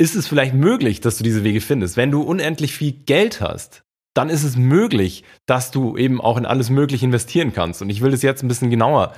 ist 0.00 0.16
es 0.16 0.26
vielleicht 0.26 0.54
möglich, 0.54 1.00
dass 1.00 1.18
du 1.18 1.24
diese 1.24 1.44
Wege 1.44 1.60
findest. 1.60 1.98
Wenn 1.98 2.10
du 2.10 2.22
unendlich 2.22 2.74
viel 2.74 2.92
Geld 2.92 3.42
hast, 3.42 3.82
dann 4.14 4.30
ist 4.30 4.44
es 4.44 4.56
möglich, 4.56 5.24
dass 5.46 5.70
du 5.70 5.96
eben 5.96 6.22
auch 6.22 6.38
in 6.38 6.46
alles 6.46 6.70
Mögliche 6.70 7.04
investieren 7.04 7.52
kannst. 7.52 7.82
Und 7.82 7.90
ich 7.90 8.00
will 8.00 8.10
das 8.10 8.22
jetzt 8.22 8.42
ein 8.42 8.48
bisschen 8.48 8.70
genauer 8.70 9.12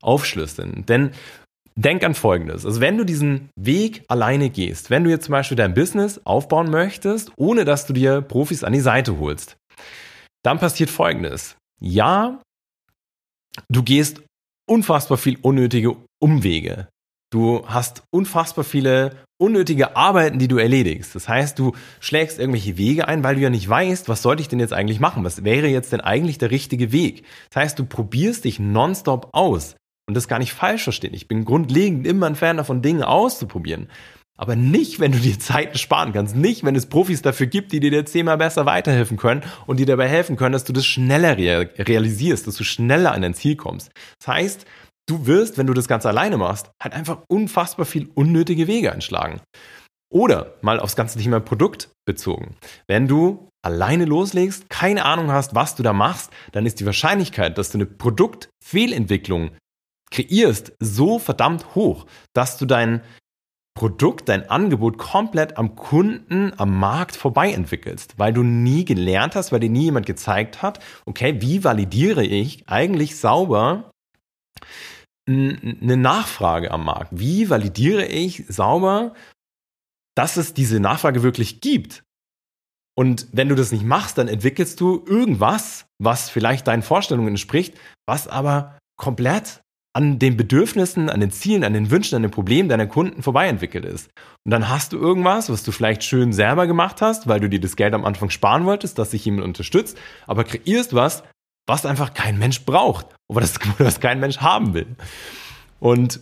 aufschlüsseln. 0.00 0.86
Denn 0.86 1.10
denk 1.76 2.02
an 2.02 2.14
Folgendes. 2.14 2.64
Also 2.64 2.80
wenn 2.80 2.96
du 2.96 3.04
diesen 3.04 3.50
Weg 3.56 4.04
alleine 4.08 4.48
gehst, 4.48 4.88
wenn 4.88 5.04
du 5.04 5.10
jetzt 5.10 5.26
zum 5.26 5.32
Beispiel 5.32 5.56
dein 5.56 5.74
Business 5.74 6.18
aufbauen 6.24 6.70
möchtest, 6.70 7.30
ohne 7.36 7.66
dass 7.66 7.86
du 7.86 7.92
dir 7.92 8.22
Profis 8.22 8.64
an 8.64 8.72
die 8.72 8.80
Seite 8.80 9.18
holst, 9.18 9.56
dann 10.42 10.58
passiert 10.58 10.88
Folgendes. 10.88 11.56
Ja, 11.78 12.40
du 13.68 13.82
gehst 13.82 14.22
unfassbar 14.66 15.18
viel 15.18 15.38
unnötige 15.42 15.94
Umwege. 16.20 16.88
Du 17.32 17.66
hast 17.66 18.02
unfassbar 18.10 18.62
viele 18.62 19.16
unnötige 19.38 19.96
Arbeiten, 19.96 20.38
die 20.38 20.48
du 20.48 20.58
erledigst. 20.58 21.14
Das 21.14 21.30
heißt, 21.30 21.58
du 21.58 21.72
schlägst 21.98 22.38
irgendwelche 22.38 22.76
Wege 22.76 23.08
ein, 23.08 23.24
weil 23.24 23.36
du 23.36 23.40
ja 23.40 23.48
nicht 23.48 23.66
weißt, 23.66 24.10
was 24.10 24.20
sollte 24.20 24.42
ich 24.42 24.48
denn 24.48 24.60
jetzt 24.60 24.74
eigentlich 24.74 25.00
machen? 25.00 25.24
Was 25.24 25.42
wäre 25.42 25.66
jetzt 25.68 25.94
denn 25.94 26.02
eigentlich 26.02 26.36
der 26.36 26.50
richtige 26.50 26.92
Weg? 26.92 27.24
Das 27.50 27.62
heißt, 27.62 27.78
du 27.78 27.86
probierst 27.86 28.44
dich 28.44 28.60
nonstop 28.60 29.30
aus. 29.32 29.76
Und 30.06 30.14
das 30.14 30.28
gar 30.28 30.40
nicht 30.40 30.52
falsch 30.52 30.82
verstehen. 30.82 31.14
Ich 31.14 31.26
bin 31.26 31.46
grundlegend 31.46 32.06
immer 32.06 32.26
ein 32.26 32.36
Fan 32.36 32.58
davon, 32.58 32.82
Dinge 32.82 33.08
auszuprobieren. 33.08 33.88
Aber 34.36 34.56
nicht, 34.56 35.00
wenn 35.00 35.12
du 35.12 35.18
dir 35.18 35.38
Zeiten 35.38 35.78
sparen 35.78 36.12
kannst. 36.12 36.36
Nicht, 36.36 36.64
wenn 36.64 36.76
es 36.76 36.86
Profis 36.86 37.22
dafür 37.22 37.46
gibt, 37.46 37.72
die 37.72 37.80
dir 37.80 38.04
zehnmal 38.04 38.36
besser 38.36 38.66
weiterhelfen 38.66 39.16
können 39.16 39.42
und 39.66 39.78
dir 39.78 39.86
dabei 39.86 40.08
helfen 40.08 40.36
können, 40.36 40.52
dass 40.52 40.64
du 40.64 40.72
das 40.72 40.84
schneller 40.84 41.38
realisierst, 41.38 42.46
dass 42.46 42.56
du 42.56 42.64
schneller 42.64 43.12
an 43.12 43.22
dein 43.22 43.34
Ziel 43.34 43.56
kommst. 43.56 43.90
Das 44.18 44.28
heißt, 44.28 44.66
du 45.08 45.26
wirst, 45.26 45.58
wenn 45.58 45.66
du 45.66 45.74
das 45.74 45.88
Ganze 45.88 46.08
alleine 46.08 46.36
machst, 46.36 46.70
halt 46.82 46.94
einfach 46.94 47.22
unfassbar 47.28 47.86
viel 47.86 48.08
unnötige 48.14 48.66
Wege 48.66 48.92
einschlagen. 48.92 49.40
Oder 50.12 50.54
mal 50.60 50.78
aufs 50.78 50.96
ganze 50.96 51.18
Thema 51.18 51.40
Produkt 51.40 51.88
bezogen. 52.06 52.56
Wenn 52.86 53.08
du 53.08 53.48
alleine 53.64 54.04
loslegst, 54.04 54.68
keine 54.68 55.04
Ahnung 55.04 55.30
hast, 55.30 55.54
was 55.54 55.74
du 55.74 55.82
da 55.82 55.92
machst, 55.92 56.30
dann 56.52 56.66
ist 56.66 56.80
die 56.80 56.86
Wahrscheinlichkeit, 56.86 57.56
dass 57.56 57.70
du 57.70 57.78
eine 57.78 57.86
Produktfehlentwicklung 57.86 59.52
kreierst, 60.10 60.72
so 60.80 61.18
verdammt 61.18 61.74
hoch, 61.74 62.06
dass 62.34 62.58
du 62.58 62.66
dein 62.66 63.02
Produkt, 63.74 64.28
dein 64.28 64.50
Angebot 64.50 64.98
komplett 64.98 65.56
am 65.56 65.76
Kunden, 65.76 66.52
am 66.58 66.78
Markt 66.78 67.16
vorbei 67.16 67.52
entwickelst, 67.52 68.18
weil 68.18 68.34
du 68.34 68.42
nie 68.42 68.84
gelernt 68.84 69.34
hast, 69.34 69.50
weil 69.50 69.60
dir 69.60 69.70
nie 69.70 69.84
jemand 69.84 70.04
gezeigt 70.04 70.60
hat, 70.60 70.80
okay, 71.06 71.40
wie 71.40 71.64
validiere 71.64 72.22
ich 72.22 72.68
eigentlich 72.68 73.16
sauber 73.16 73.91
eine 75.28 75.96
Nachfrage 75.96 76.70
am 76.70 76.84
Markt? 76.84 77.10
Wie 77.12 77.48
validiere 77.48 78.06
ich 78.06 78.44
sauber, 78.48 79.14
dass 80.16 80.36
es 80.36 80.54
diese 80.54 80.80
Nachfrage 80.80 81.22
wirklich 81.22 81.60
gibt? 81.60 82.02
Und 82.94 83.28
wenn 83.32 83.48
du 83.48 83.54
das 83.54 83.72
nicht 83.72 83.84
machst, 83.84 84.18
dann 84.18 84.28
entwickelst 84.28 84.80
du 84.80 85.02
irgendwas, 85.06 85.86
was 85.98 86.28
vielleicht 86.28 86.66
deinen 86.66 86.82
Vorstellungen 86.82 87.28
entspricht, 87.28 87.78
was 88.06 88.28
aber 88.28 88.78
komplett 88.98 89.62
an 89.94 90.18
den 90.18 90.36
Bedürfnissen, 90.36 91.10
an 91.10 91.20
den 91.20 91.30
Zielen, 91.30 91.64
an 91.64 91.74
den 91.74 91.90
Wünschen, 91.90 92.16
an 92.16 92.22
den 92.22 92.30
Problemen 92.30 92.68
deiner 92.68 92.86
Kunden 92.86 93.22
vorbei 93.22 93.46
entwickelt 93.48 93.84
ist. 93.84 94.10
Und 94.44 94.50
dann 94.50 94.68
hast 94.68 94.92
du 94.92 94.98
irgendwas, 94.98 95.50
was 95.50 95.62
du 95.64 95.72
vielleicht 95.72 96.02
schön 96.02 96.32
selber 96.32 96.66
gemacht 96.66 97.02
hast, 97.02 97.28
weil 97.28 97.40
du 97.40 97.48
dir 97.48 97.60
das 97.60 97.76
Geld 97.76 97.92
am 97.94 98.04
Anfang 98.04 98.30
sparen 98.30 98.64
wolltest, 98.64 98.98
dass 98.98 99.10
sich 99.10 99.24
jemand 99.24 99.44
unterstützt, 99.44 99.98
aber 100.26 100.44
kreierst 100.44 100.94
was, 100.94 101.24
was 101.66 101.86
einfach 101.86 102.14
kein 102.14 102.38
Mensch 102.38 102.64
braucht 102.64 103.06
oder 103.28 103.40
das, 103.40 103.54
was 103.78 104.00
kein 104.00 104.20
Mensch 104.20 104.38
haben 104.38 104.74
will. 104.74 104.96
Und 105.80 106.20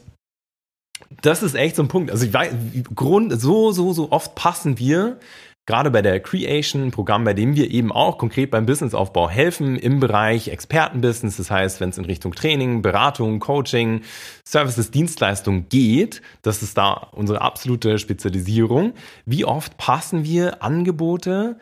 das 1.23 1.43
ist 1.43 1.55
echt 1.55 1.77
so 1.77 1.83
ein 1.83 1.89
Punkt. 1.89 2.11
Also 2.11 2.25
ich 2.25 2.33
weiß, 2.33 2.53
Grund, 2.95 3.41
so, 3.41 3.73
so, 3.73 3.93
so 3.93 4.13
oft 4.13 4.35
passen 4.35 4.79
wir 4.79 5.19
gerade 5.67 5.91
bei 5.91 6.03
der 6.03 6.19
Creation, 6.21 6.91
Programm, 6.91 7.23
bei 7.23 7.33
dem 7.33 7.55
wir 7.55 7.71
eben 7.71 7.93
auch 7.93 8.19
konkret 8.19 8.51
beim 8.51 8.67
Businessaufbau 8.67 9.31
helfen 9.31 9.77
im 9.77 10.01
Bereich 10.01 10.49
Expertenbusiness. 10.49 11.37
Das 11.37 11.51
heißt, 11.51 11.81
wenn 11.81 11.91
es 11.91 11.99
in 11.99 12.07
Richtung 12.07 12.35
Training, 12.35 12.83
Beratung, 12.83 13.39
Coaching, 13.39 14.03
Services, 14.45 14.91
Dienstleistung 14.91 15.69
geht, 15.69 16.23
das 16.43 16.63
ist 16.63 16.77
da 16.77 17.09
unsere 17.13 17.43
absolute 17.43 17.99
Spezialisierung. 17.99 18.95
Wie 19.27 19.45
oft 19.45 19.77
passen 19.77 20.25
wir 20.25 20.63
Angebote 20.63 21.61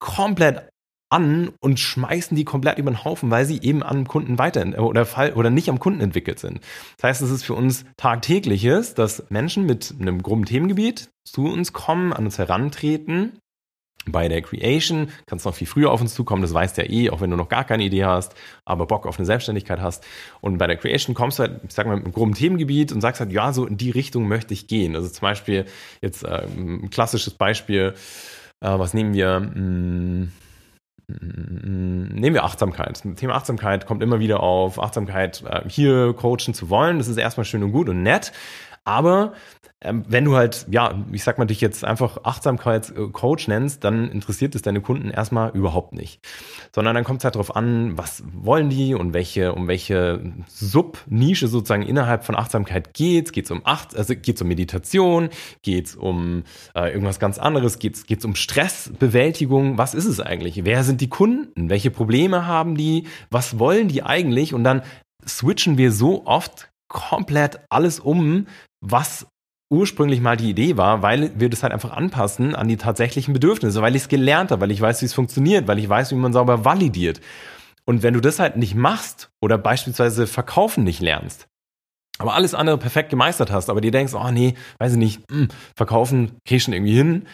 komplett 0.00 0.68
an 1.08 1.50
und 1.60 1.78
schmeißen 1.78 2.36
die 2.36 2.44
komplett 2.44 2.78
über 2.78 2.90
den 2.90 3.04
Haufen, 3.04 3.30
weil 3.30 3.44
sie 3.44 3.60
eben 3.62 3.82
am 3.82 4.06
Kunden 4.08 4.38
weiter 4.38 4.64
oder 4.82 5.06
oder 5.36 5.50
nicht 5.50 5.68
am 5.68 5.78
Kunden 5.78 6.00
entwickelt 6.00 6.38
sind. 6.38 6.60
Das 6.96 7.04
heißt, 7.08 7.22
es 7.22 7.30
ist 7.30 7.44
für 7.44 7.54
uns 7.54 7.84
tagtägliches, 7.96 8.94
dass 8.94 9.24
Menschen 9.30 9.66
mit 9.66 9.94
einem 10.00 10.22
groben 10.22 10.44
Themengebiet 10.44 11.10
zu 11.24 11.44
uns 11.46 11.72
kommen, 11.72 12.12
an 12.12 12.24
uns 12.24 12.38
herantreten. 12.38 13.38
Bei 14.08 14.28
der 14.28 14.40
Creation 14.40 15.08
kannst 15.26 15.44
du 15.44 15.48
noch 15.48 15.56
viel 15.56 15.66
früher 15.66 15.90
auf 15.90 16.00
uns 16.00 16.14
zukommen, 16.14 16.42
das 16.42 16.54
weißt 16.54 16.78
du 16.78 16.82
ja 16.82 16.90
eh, 16.90 17.10
auch 17.10 17.20
wenn 17.20 17.30
du 17.30 17.36
noch 17.36 17.48
gar 17.48 17.64
keine 17.64 17.82
Idee 17.82 18.04
hast, 18.04 18.36
aber 18.64 18.86
Bock 18.86 19.04
auf 19.04 19.18
eine 19.18 19.26
Selbstständigkeit 19.26 19.80
hast. 19.80 20.04
Und 20.40 20.58
bei 20.58 20.68
der 20.68 20.76
Creation 20.76 21.14
kommst 21.14 21.38
du 21.38 21.42
halt, 21.42 21.60
ich 21.66 21.74
sag 21.74 21.86
mal, 21.86 21.96
mit 21.96 22.04
einem 22.04 22.14
groben 22.14 22.34
Themengebiet 22.34 22.92
und 22.92 23.00
sagst 23.00 23.20
halt, 23.20 23.32
ja, 23.32 23.52
so 23.52 23.66
in 23.66 23.76
die 23.76 23.90
Richtung 23.90 24.28
möchte 24.28 24.54
ich 24.54 24.68
gehen. 24.68 24.94
Also 24.94 25.08
zum 25.08 25.22
Beispiel 25.22 25.64
jetzt 26.02 26.22
äh, 26.22 26.46
ein 26.56 26.88
klassisches 26.90 27.34
Beispiel, 27.34 27.94
äh, 28.60 28.78
was 28.78 28.94
nehmen 28.94 29.12
wir? 29.12 29.36
Hm, 29.38 30.30
nehmen 31.08 32.34
wir 32.34 32.44
Achtsamkeit. 32.44 33.04
Das 33.04 33.14
Thema 33.14 33.34
Achtsamkeit 33.34 33.86
kommt 33.86 34.02
immer 34.02 34.18
wieder 34.18 34.40
auf. 34.40 34.82
Achtsamkeit 34.82 35.44
äh, 35.46 35.68
hier 35.68 36.14
coachen 36.14 36.52
zu 36.52 36.68
wollen, 36.68 36.98
das 36.98 37.08
ist 37.08 37.16
erstmal 37.16 37.44
schön 37.44 37.62
und 37.62 37.72
gut 37.72 37.88
und 37.88 38.02
nett. 38.02 38.32
Aber 38.86 39.32
ähm, 39.82 40.04
wenn 40.08 40.24
du 40.24 40.36
halt, 40.36 40.66
ja, 40.70 40.94
ich 41.12 41.22
sag 41.22 41.38
mal, 41.38 41.44
dich 41.44 41.60
jetzt 41.60 41.84
einfach 41.84 42.18
Achtsamkeitscoach 42.22 43.48
nennst, 43.48 43.84
dann 43.84 44.08
interessiert 44.08 44.54
es 44.54 44.62
deine 44.62 44.80
Kunden 44.80 45.10
erstmal 45.10 45.50
überhaupt 45.50 45.92
nicht. 45.92 46.20
Sondern 46.74 46.94
dann 46.94 47.04
kommt 47.04 47.20
es 47.20 47.24
halt 47.24 47.34
darauf 47.34 47.54
an, 47.54 47.98
was 47.98 48.22
wollen 48.32 48.70
die 48.70 48.94
und 48.94 49.12
welche, 49.12 49.52
um 49.52 49.68
welche 49.68 50.32
Subnische 50.48 51.48
sozusagen 51.48 51.82
innerhalb 51.82 52.24
von 52.24 52.36
Achtsamkeit 52.36 52.94
geht's. 52.94 53.32
Geht's 53.32 53.50
um 53.50 53.62
Acht, 53.64 53.94
also 53.94 54.14
geht's 54.14 54.40
um 54.40 54.48
Meditation, 54.48 55.28
geht's 55.62 55.94
um 55.94 56.44
äh, 56.74 56.90
irgendwas 56.90 57.18
ganz 57.18 57.38
anderes, 57.38 57.78
geht's, 57.78 58.06
geht's 58.06 58.24
um 58.24 58.34
Stressbewältigung. 58.34 59.76
Was 59.78 59.94
ist 59.94 60.06
es 60.06 60.20
eigentlich? 60.20 60.64
Wer 60.64 60.84
sind 60.84 61.00
die 61.00 61.08
Kunden? 61.08 61.68
Welche 61.68 61.90
Probleme 61.90 62.46
haben 62.46 62.76
die? 62.76 63.08
Was 63.30 63.58
wollen 63.58 63.88
die 63.88 64.04
eigentlich? 64.04 64.54
Und 64.54 64.64
dann 64.64 64.82
switchen 65.26 65.76
wir 65.76 65.92
so 65.92 66.24
oft 66.24 66.70
komplett 66.88 67.60
alles 67.70 68.00
um, 68.00 68.46
was 68.80 69.26
ursprünglich 69.72 70.20
mal 70.20 70.36
die 70.36 70.50
Idee 70.50 70.76
war, 70.76 71.02
weil 71.02 71.32
wir 71.38 71.48
das 71.48 71.62
halt 71.62 71.72
einfach 71.72 71.90
anpassen 71.90 72.54
an 72.54 72.68
die 72.68 72.76
tatsächlichen 72.76 73.34
Bedürfnisse, 73.34 73.82
weil 73.82 73.96
ich 73.96 74.02
es 74.02 74.08
gelernt 74.08 74.50
habe, 74.50 74.62
weil 74.62 74.70
ich 74.70 74.80
weiß, 74.80 75.02
wie 75.02 75.06
es 75.06 75.14
funktioniert, 75.14 75.66
weil 75.66 75.78
ich 75.78 75.88
weiß, 75.88 76.12
wie 76.12 76.16
man 76.16 76.32
sauber 76.32 76.64
validiert. 76.64 77.20
Und 77.84 78.02
wenn 78.02 78.14
du 78.14 78.20
das 78.20 78.38
halt 78.38 78.56
nicht 78.56 78.74
machst 78.74 79.30
oder 79.40 79.58
beispielsweise 79.58 80.26
verkaufen 80.26 80.84
nicht 80.84 81.00
lernst, 81.00 81.46
aber 82.18 82.34
alles 82.34 82.54
andere 82.54 82.78
perfekt 82.78 83.10
gemeistert 83.10 83.50
hast, 83.50 83.68
aber 83.68 83.80
dir 83.80 83.90
denkst, 83.90 84.14
oh 84.14 84.30
nee, 84.30 84.54
weiß 84.78 84.92
ich 84.92 84.98
nicht, 84.98 85.30
mh, 85.30 85.38
hm, 85.38 85.48
verkaufen 85.76 86.32
krieg 86.46 86.58
ich 86.58 86.62
schon 86.62 86.74
irgendwie 86.74 86.96
hin, 86.96 87.26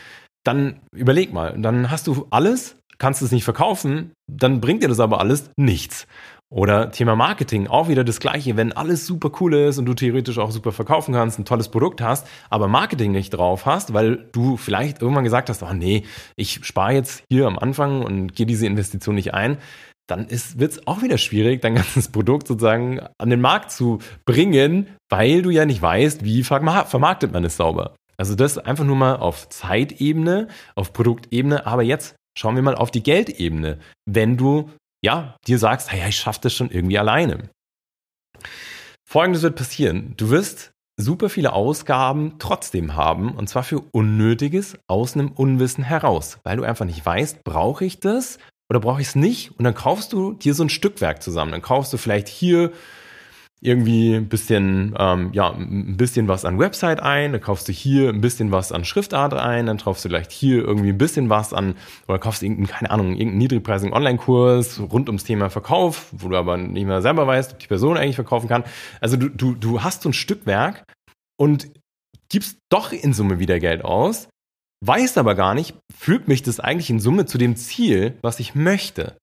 dann 0.44 0.80
überleg 0.92 1.32
mal, 1.32 1.54
dann 1.58 1.90
hast 1.90 2.06
du 2.06 2.26
alles, 2.30 2.76
kannst 2.98 3.22
es 3.22 3.30
nicht 3.30 3.44
verkaufen, 3.44 4.12
dann 4.30 4.60
bringt 4.60 4.82
dir 4.82 4.88
das 4.88 5.00
aber 5.00 5.20
alles 5.20 5.50
nichts. 5.56 6.06
Oder 6.52 6.90
Thema 6.90 7.16
Marketing, 7.16 7.66
auch 7.66 7.88
wieder 7.88 8.04
das 8.04 8.20
gleiche, 8.20 8.58
wenn 8.58 8.72
alles 8.72 9.06
super 9.06 9.30
cool 9.40 9.54
ist 9.54 9.78
und 9.78 9.86
du 9.86 9.94
theoretisch 9.94 10.38
auch 10.38 10.50
super 10.50 10.70
verkaufen 10.70 11.14
kannst, 11.14 11.38
ein 11.38 11.46
tolles 11.46 11.70
Produkt 11.70 12.02
hast, 12.02 12.26
aber 12.50 12.68
Marketing 12.68 13.10
nicht 13.12 13.30
drauf 13.30 13.64
hast, 13.64 13.94
weil 13.94 14.28
du 14.32 14.58
vielleicht 14.58 15.00
irgendwann 15.00 15.24
gesagt 15.24 15.48
hast, 15.48 15.62
oh 15.62 15.72
nee, 15.72 16.04
ich 16.36 16.62
spare 16.66 16.92
jetzt 16.92 17.24
hier 17.30 17.46
am 17.46 17.58
Anfang 17.58 18.02
und 18.02 18.34
gehe 18.34 18.44
diese 18.44 18.66
Investition 18.66 19.14
nicht 19.14 19.32
ein, 19.32 19.56
dann 20.06 20.28
wird 20.30 20.72
es 20.72 20.86
auch 20.86 21.00
wieder 21.00 21.16
schwierig, 21.16 21.62
dein 21.62 21.74
ganzes 21.76 22.08
Produkt 22.08 22.46
sozusagen 22.46 23.00
an 23.16 23.30
den 23.30 23.40
Markt 23.40 23.70
zu 23.70 24.00
bringen, 24.26 24.88
weil 25.08 25.40
du 25.40 25.48
ja 25.48 25.64
nicht 25.64 25.80
weißt, 25.80 26.22
wie 26.22 26.44
vermarktet 26.44 27.32
man 27.32 27.46
es 27.46 27.56
sauber. 27.56 27.94
Also 28.18 28.34
das 28.34 28.58
einfach 28.58 28.84
nur 28.84 28.96
mal 28.96 29.16
auf 29.16 29.48
Zeitebene, 29.48 30.48
auf 30.74 30.92
Produktebene, 30.92 31.66
aber 31.66 31.82
jetzt 31.82 32.14
schauen 32.36 32.56
wir 32.56 32.62
mal 32.62 32.74
auf 32.74 32.90
die 32.90 33.02
Geldebene. 33.02 33.78
Wenn 34.04 34.36
du 34.36 34.68
ja, 35.04 35.36
dir 35.46 35.58
sagst, 35.58 35.92
ja, 35.92 36.06
ich 36.06 36.16
schaffe 36.16 36.40
das 36.42 36.54
schon 36.54 36.70
irgendwie 36.70 36.98
alleine. 36.98 37.50
Folgendes 39.04 39.42
wird 39.42 39.56
passieren. 39.56 40.14
Du 40.16 40.30
wirst 40.30 40.72
super 40.96 41.28
viele 41.28 41.52
Ausgaben 41.52 42.38
trotzdem 42.38 42.96
haben 42.96 43.32
und 43.32 43.48
zwar 43.48 43.62
für 43.62 43.80
Unnötiges 43.92 44.78
aus 44.86 45.14
einem 45.14 45.32
Unwissen 45.32 45.84
heraus, 45.84 46.38
weil 46.44 46.56
du 46.56 46.64
einfach 46.64 46.84
nicht 46.84 47.04
weißt, 47.04 47.44
brauche 47.44 47.84
ich 47.84 48.00
das 48.00 48.38
oder 48.70 48.80
brauche 48.80 49.00
ich 49.00 49.08
es 49.08 49.14
nicht 49.14 49.50
und 49.58 49.64
dann 49.64 49.74
kaufst 49.74 50.12
du 50.12 50.32
dir 50.32 50.54
so 50.54 50.62
ein 50.62 50.68
Stückwerk 50.68 51.22
zusammen. 51.22 51.52
Dann 51.52 51.62
kaufst 51.62 51.92
du 51.92 51.98
vielleicht 51.98 52.28
hier 52.28 52.72
irgendwie 53.64 54.14
ein 54.16 54.28
bisschen, 54.28 54.92
ähm, 54.98 55.30
ja, 55.32 55.50
ein 55.52 55.96
bisschen 55.96 56.26
was 56.26 56.44
an 56.44 56.58
Website 56.58 57.00
ein, 57.00 57.30
dann 57.30 57.40
kaufst 57.40 57.68
du 57.68 57.72
hier 57.72 58.08
ein 58.08 58.20
bisschen 58.20 58.50
was 58.50 58.72
an 58.72 58.84
Schriftart 58.84 59.34
ein, 59.34 59.66
dann 59.66 59.78
kaufst 59.78 60.04
du 60.04 60.08
vielleicht 60.08 60.32
hier 60.32 60.64
irgendwie 60.64 60.88
ein 60.88 60.98
bisschen 60.98 61.30
was 61.30 61.52
an, 61.52 61.76
oder 62.08 62.18
kaufst 62.18 62.42
irgendeinen, 62.42 62.66
keine 62.66 62.90
Ahnung, 62.90 63.12
irgendeinen 63.12 63.38
niedrigpreisigen 63.38 63.94
Online-Kurs 63.94 64.80
rund 64.90 65.08
ums 65.08 65.22
Thema 65.22 65.48
Verkauf, 65.48 66.08
wo 66.10 66.28
du 66.28 66.36
aber 66.36 66.56
nicht 66.56 66.86
mehr 66.86 67.02
selber 67.02 67.24
weißt, 67.28 67.52
ob 67.52 67.58
die 67.60 67.68
Person 67.68 67.96
eigentlich 67.96 68.16
verkaufen 68.16 68.48
kann. 68.48 68.64
Also 69.00 69.16
du, 69.16 69.28
du, 69.28 69.54
du 69.54 69.80
hast 69.80 70.02
so 70.02 70.08
ein 70.08 70.12
Stückwerk 70.12 70.82
und 71.38 71.68
gibst 72.28 72.58
doch 72.68 72.90
in 72.92 73.12
Summe 73.12 73.38
wieder 73.38 73.60
Geld 73.60 73.84
aus, 73.84 74.28
weißt 74.84 75.18
aber 75.18 75.36
gar 75.36 75.54
nicht, 75.54 75.76
führt 75.96 76.26
mich 76.26 76.42
das 76.42 76.58
eigentlich 76.58 76.90
in 76.90 76.98
Summe 76.98 77.26
zu 77.26 77.38
dem 77.38 77.54
Ziel, 77.54 78.18
was 78.22 78.40
ich 78.40 78.56
möchte. 78.56 79.16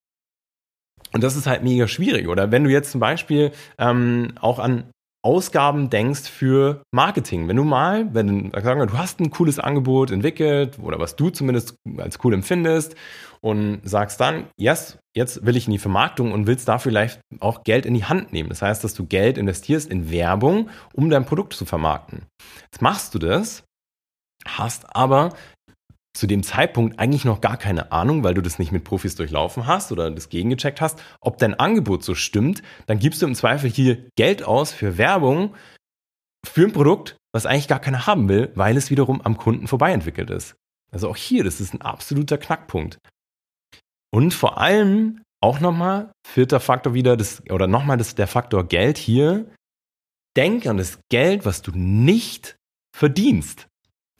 Und 1.19 1.23
das 1.25 1.35
ist 1.35 1.47
halt 1.47 1.63
mega 1.63 1.85
schwierig. 1.89 2.29
Oder 2.29 2.49
wenn 2.49 2.63
du 2.63 2.69
jetzt 2.69 2.91
zum 2.91 3.01
Beispiel 3.01 3.51
ähm, 3.77 4.35
auch 4.39 4.57
an 4.57 4.85
Ausgaben 5.21 5.89
denkst 5.89 6.29
für 6.29 6.81
Marketing. 6.91 7.49
Wenn 7.49 7.57
du 7.57 7.65
mal, 7.65 8.13
wenn 8.13 8.51
du, 8.51 8.61
sagen 8.61 8.79
wir, 8.79 8.85
du 8.85 8.97
hast 8.97 9.19
ein 9.19 9.31
cooles 9.31 9.59
Angebot 9.59 10.11
entwickelt 10.11 10.79
oder 10.81 10.97
was 10.97 11.17
du 11.17 11.29
zumindest 11.29 11.75
als 11.97 12.19
cool 12.23 12.33
empfindest 12.33 12.95
und 13.41 13.81
sagst 13.83 14.21
dann, 14.21 14.45
yes, 14.57 14.97
jetzt 15.13 15.45
will 15.45 15.57
ich 15.57 15.67
in 15.67 15.73
die 15.73 15.77
Vermarktung 15.77 16.31
und 16.31 16.47
willst 16.47 16.69
dafür 16.69 16.93
vielleicht 16.93 17.19
auch 17.41 17.65
Geld 17.65 17.85
in 17.85 17.95
die 17.95 18.05
Hand 18.05 18.31
nehmen. 18.31 18.47
Das 18.47 18.61
heißt, 18.61 18.81
dass 18.81 18.93
du 18.93 19.05
Geld 19.07 19.37
investierst 19.37 19.91
in 19.91 20.09
Werbung, 20.09 20.69
um 20.93 21.09
dein 21.09 21.25
Produkt 21.25 21.51
zu 21.51 21.65
vermarkten. 21.65 22.21
Jetzt 22.71 22.81
machst 22.81 23.13
du 23.13 23.19
das, 23.19 23.65
hast 24.47 24.95
aber 24.95 25.33
zu 26.13 26.27
dem 26.27 26.43
Zeitpunkt 26.43 26.99
eigentlich 26.99 27.25
noch 27.25 27.41
gar 27.41 27.57
keine 27.57 27.91
Ahnung, 27.91 28.23
weil 28.23 28.33
du 28.33 28.41
das 28.41 28.59
nicht 28.59 28.71
mit 28.71 28.83
Profis 28.83 29.15
durchlaufen 29.15 29.67
hast 29.67 29.91
oder 29.91 30.09
das 30.09 30.29
gegengecheckt 30.29 30.81
hast, 30.81 31.01
ob 31.21 31.37
dein 31.37 31.53
Angebot 31.53 32.03
so 32.03 32.15
stimmt, 32.15 32.63
dann 32.87 32.99
gibst 32.99 33.21
du 33.21 33.27
im 33.27 33.35
Zweifel 33.35 33.69
hier 33.69 34.09
Geld 34.15 34.43
aus 34.43 34.71
für 34.71 34.97
Werbung 34.97 35.55
für 36.45 36.65
ein 36.65 36.73
Produkt, 36.73 37.17
was 37.33 37.45
eigentlich 37.45 37.67
gar 37.67 37.79
keiner 37.79 38.07
haben 38.07 38.29
will, 38.29 38.51
weil 38.55 38.77
es 38.77 38.89
wiederum 38.89 39.21
am 39.21 39.37
Kunden 39.37 39.67
vorbei 39.67 39.91
entwickelt 39.91 40.29
ist. 40.29 40.55
Also 40.91 41.09
auch 41.09 41.17
hier, 41.17 41.43
das 41.43 41.61
ist 41.61 41.73
ein 41.73 41.81
absoluter 41.81 42.37
Knackpunkt. 42.37 42.97
Und 44.11 44.33
vor 44.33 44.57
allem 44.57 45.21
auch 45.41 45.59
nochmal, 45.59 46.11
vierter 46.27 46.59
Faktor 46.59 46.93
wieder, 46.93 47.15
das, 47.15 47.43
oder 47.49 47.67
nochmal 47.67 47.97
das, 47.97 48.15
der 48.15 48.27
Faktor 48.27 48.67
Geld 48.67 48.97
hier. 48.97 49.49
Denk 50.35 50.65
an 50.65 50.77
das 50.77 50.99
Geld, 51.09 51.45
was 51.45 51.61
du 51.61 51.71
nicht 51.73 52.55
verdienst. 52.95 53.67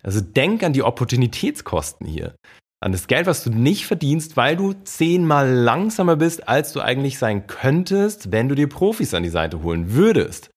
Also 0.03 0.21
denk 0.21 0.63
an 0.63 0.73
die 0.73 0.83
Opportunitätskosten 0.83 2.07
hier. 2.07 2.35
An 2.81 2.93
das 2.93 3.07
Geld, 3.07 3.25
was 3.25 3.43
du 3.43 3.49
nicht 3.49 3.85
verdienst, 3.85 4.37
weil 4.37 4.55
du 4.55 4.71
zehnmal 4.71 5.51
langsamer 5.51 6.15
bist, 6.15 6.47
als 6.47 6.71
du 6.71 6.79
eigentlich 6.79 7.17
sein 7.17 7.45
könntest, 7.45 8.31
wenn 8.31 8.47
du 8.47 8.55
dir 8.55 8.69
Profis 8.69 9.13
an 9.13 9.23
die 9.23 9.29
Seite 9.29 9.61
holen 9.63 9.93
würdest. 9.93 10.49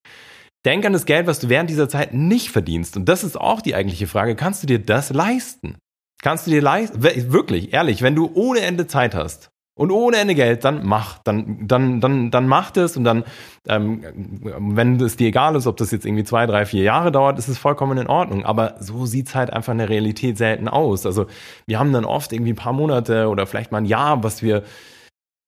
Denk 0.64 0.87
an 0.87 0.92
das 0.92 1.07
Geld, 1.07 1.26
was 1.26 1.40
du 1.40 1.48
während 1.48 1.68
dieser 1.68 1.88
Zeit 1.88 2.14
nicht 2.14 2.50
verdienst. 2.50 2.96
Und 2.96 3.09
das 3.09 3.24
ist 3.24 3.40
auch 3.40 3.61
die 3.61 3.74
eigentliche 3.74 4.07
Frage. 4.07 4.37
Kannst 4.37 4.62
du 4.62 4.68
dir 4.68 4.78
das 4.78 5.11
leisten? 5.11 5.76
Kannst 6.22 6.46
du 6.46 6.52
dir 6.52 6.62
leisten? 6.62 7.02
Wirklich, 7.02 7.72
ehrlich, 7.72 8.02
wenn 8.02 8.14
du 8.14 8.31
ohne 8.35 8.61
Ende 8.61 8.87
Zeit 8.87 9.16
hast, 9.16 9.50
und 9.83 9.90
ohne 9.90 10.18
Ende 10.18 10.37
Geld, 10.37 10.62
dann 10.62 10.87
mach, 10.87 11.18
dann, 11.25 11.66
dann, 11.66 12.01
dann, 12.01 12.31
dann 12.31 12.47
mach 12.47 12.71
das 12.71 12.97
und 12.97 13.03
dann, 13.03 13.25
ähm, 13.66 14.05
wenn 14.14 15.01
es 15.01 15.16
dir 15.16 15.27
egal 15.27 15.57
ist, 15.57 15.66
ob 15.66 15.77
das 15.77 15.90
jetzt 15.90 16.07
irgendwie 16.07 16.23
zwei, 16.23 16.47
drei, 16.47 16.66
vier 16.66 16.85
Jahre 16.85 17.11
dauert, 17.11 17.37
ist 17.37 17.49
es 17.49 17.59
vollkommen 17.59 17.99
in 17.99 18.07
Ordnung. 18.07 18.45
Aber 18.45 18.77
so 18.79 19.07
sieht's 19.07 19.35
halt 19.35 19.53
einfach 19.53 19.73
in 19.73 19.79
der 19.79 19.88
Realität 19.88 20.38
selten 20.38 20.68
aus. 20.68 21.05
Also 21.05 21.27
wir 21.66 21.81
haben 21.81 21.92
dann 21.92 22.05
oft 22.05 22.33
irgendwie 22.33 22.53
ein 22.53 22.57
paar 22.57 22.73
Monate 22.73 23.27
oder 23.27 23.45
vielleicht 23.45 23.73
mal 23.73 23.79
ein 23.79 23.87
Jahr, 23.87 24.23
was 24.23 24.40
wir, 24.40 24.62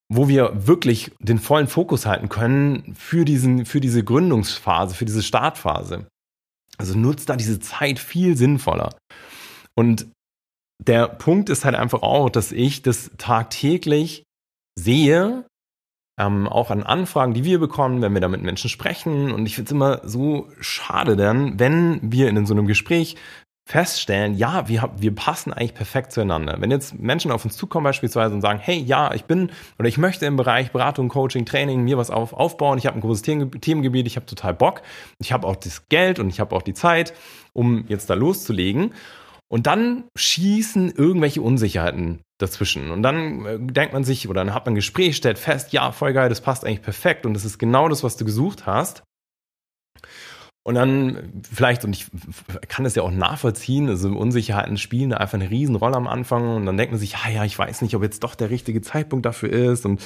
wo 0.09 0.27
wir 0.27 0.66
wirklich 0.66 1.12
den 1.20 1.38
vollen 1.38 1.68
Fokus 1.68 2.05
halten 2.05 2.29
können 2.29 2.92
für 2.99 3.25
diesen, 3.25 3.66
für 3.66 3.81
diese 3.81 4.03
Gründungsphase, 4.03 4.97
für 4.97 5.05
diese 5.05 5.23
Startphase. 5.23 6.09
Also 6.77 6.99
nutzt 6.99 7.29
da 7.29 7.37
diese 7.37 7.61
Zeit 7.61 8.01
viel 8.01 8.37
sinnvoller. 8.37 8.97
Und 9.77 10.09
der 10.87 11.09
Punkt 11.09 11.49
ist 11.51 11.64
halt 11.64 11.75
einfach 11.75 12.03
auch, 12.03 12.31
dass 12.31 12.53
ich 12.53 12.83
das 12.83 13.11
tagtäglich 13.18 14.25
sehe, 14.79 15.47
ähm, 16.18 16.47
auch 16.47 16.70
an 16.70 16.83
Anfragen, 16.83 17.35
die 17.35 17.44
wir 17.44 17.59
bekommen, 17.59 18.03
wenn 18.03 18.14
wir 18.14 18.20
da 18.20 18.29
mit 18.29 18.42
Menschen 18.42 18.70
sprechen. 18.70 19.33
Und 19.33 19.47
ich 19.47 19.57
finde 19.57 19.68
es 19.68 19.73
immer 19.73 20.01
so 20.05 20.49
schade 20.61 21.16
dann, 21.16 21.59
wenn 21.59 22.01
wir 22.03 22.29
in 22.29 22.47
so 22.47 22.55
einem 22.55 22.66
Gespräch 22.66 23.16
feststellen, 23.66 24.37
ja, 24.37 24.68
wir, 24.68 24.90
wir 24.99 25.14
passen 25.14 25.53
eigentlich 25.53 25.75
perfekt 25.75 26.12
zueinander. 26.12 26.57
Wenn 26.61 26.70
jetzt 26.70 26.99
Menschen 26.99 27.33
auf 27.33 27.47
uns 27.47 27.57
zukommen 27.57 27.85
beispielsweise 27.85 28.35
und 28.35 28.42
sagen, 28.42 28.59
hey, 28.62 28.77
ja, 28.77 29.14
ich 29.14 29.25
bin 29.25 29.51
oder 29.79 29.88
ich 29.88 29.97
möchte 29.97 30.27
im 30.27 30.37
Bereich 30.37 30.70
Beratung, 30.70 31.09
Coaching, 31.09 31.47
Training 31.47 31.83
mir 31.83 31.97
was 31.97 32.11
auf, 32.11 32.35
aufbauen, 32.35 32.77
ich 32.77 32.87
habe 32.87 32.99
ein 32.99 33.01
großes 33.01 33.23
Themengebiet, 33.23 34.07
ich 34.07 34.16
habe 34.16 34.27
total 34.27 34.53
Bock, 34.53 34.83
ich 35.18 35.33
habe 35.33 35.47
auch 35.47 35.57
das 35.57 35.88
Geld 35.88 36.18
und 36.18 36.29
ich 36.29 36.40
habe 36.40 36.55
auch 36.55 36.61
die 36.61 36.75
Zeit, 36.75 37.14
um 37.55 37.87
jetzt 37.88 38.11
da 38.11 38.14
loszulegen. 38.14 38.92
Und 39.54 39.68
dann 39.68 40.08
schießen 40.16 40.90
irgendwelche 40.90 41.40
Unsicherheiten 41.40 42.22
dazwischen. 42.40 42.90
Und 42.90 43.04
dann 43.04 43.46
äh, 43.46 43.56
denkt 43.60 43.92
man 43.92 44.02
sich, 44.02 44.28
oder 44.28 44.44
dann 44.44 44.52
hat 44.52 44.66
man 44.66 44.72
ein 44.72 44.74
Gespräch, 44.74 45.14
stellt 45.14 45.38
fest, 45.38 45.72
ja, 45.72 45.92
voll 45.92 46.12
geil, 46.12 46.28
das 46.28 46.40
passt 46.40 46.64
eigentlich 46.64 46.82
perfekt 46.82 47.24
und 47.24 47.34
das 47.34 47.44
ist 47.44 47.58
genau 47.58 47.88
das, 47.88 48.02
was 48.02 48.16
du 48.16 48.24
gesucht 48.24 48.66
hast. 48.66 49.04
Und 50.66 50.77
dann 50.77 51.42
vielleicht, 51.53 51.85
und 51.85 51.94
ich 51.94 52.07
kann 52.68 52.85
das 52.85 52.94
ja 52.94 53.03
auch 53.03 53.11
nachvollziehen, 53.11 53.90
also 53.90 54.09
Unsicherheiten 54.09 54.79
spielen 54.79 55.11
da 55.11 55.18
einfach 55.18 55.35
eine 55.35 55.50
Riesenrolle 55.50 55.94
am 55.94 56.07
Anfang 56.07 56.57
und 56.57 56.64
dann 56.64 56.79
denkt 56.79 56.90
man 56.90 56.98
sich, 56.98 57.12
ja, 57.12 57.31
ja, 57.31 57.44
ich 57.44 57.59
weiß 57.59 57.83
nicht, 57.83 57.94
ob 57.94 58.03
jetzt 58.03 58.24
doch 58.24 58.35
der 58.35 58.48
richtige 58.48 58.81
Zeitpunkt 58.81 59.27
dafür 59.27 59.50
ist 59.50 59.85
und 59.85 60.00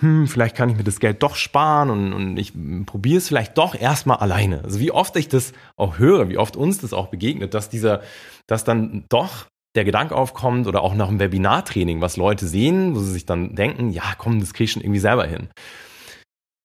hm, 0.00 0.26
vielleicht 0.26 0.54
kann 0.54 0.68
ich 0.68 0.76
mir 0.76 0.84
das 0.84 1.00
Geld 1.00 1.22
doch 1.22 1.34
sparen 1.34 1.88
und, 1.88 2.12
und 2.12 2.36
ich 2.36 2.52
probiere 2.84 3.16
es 3.16 3.28
vielleicht 3.28 3.56
doch 3.56 3.74
erstmal 3.74 4.18
alleine. 4.18 4.62
Also 4.64 4.80
wie 4.80 4.90
oft 4.90 5.16
ich 5.16 5.28
das 5.28 5.54
auch 5.76 5.98
höre, 5.98 6.28
wie 6.28 6.36
oft 6.36 6.58
uns 6.58 6.78
das 6.78 6.92
auch 6.92 7.06
begegnet, 7.06 7.54
dass 7.54 7.70
dieser, 7.70 8.02
dass 8.46 8.64
dann 8.64 9.06
doch 9.08 9.46
der 9.74 9.84
Gedanke 9.84 10.14
aufkommt 10.14 10.66
oder 10.66 10.82
auch 10.82 10.92
nach 10.92 11.08
einem 11.08 11.20
Webinartraining, 11.20 12.02
was 12.02 12.18
Leute 12.18 12.46
sehen, 12.46 12.94
wo 12.94 13.00
sie 13.00 13.12
sich 13.12 13.24
dann 13.24 13.54
denken, 13.54 13.88
ja, 13.88 14.12
komm, 14.18 14.40
das 14.40 14.52
kriege 14.52 14.64
ich 14.64 14.72
schon 14.72 14.82
irgendwie 14.82 15.00
selber 15.00 15.24
hin. 15.24 15.48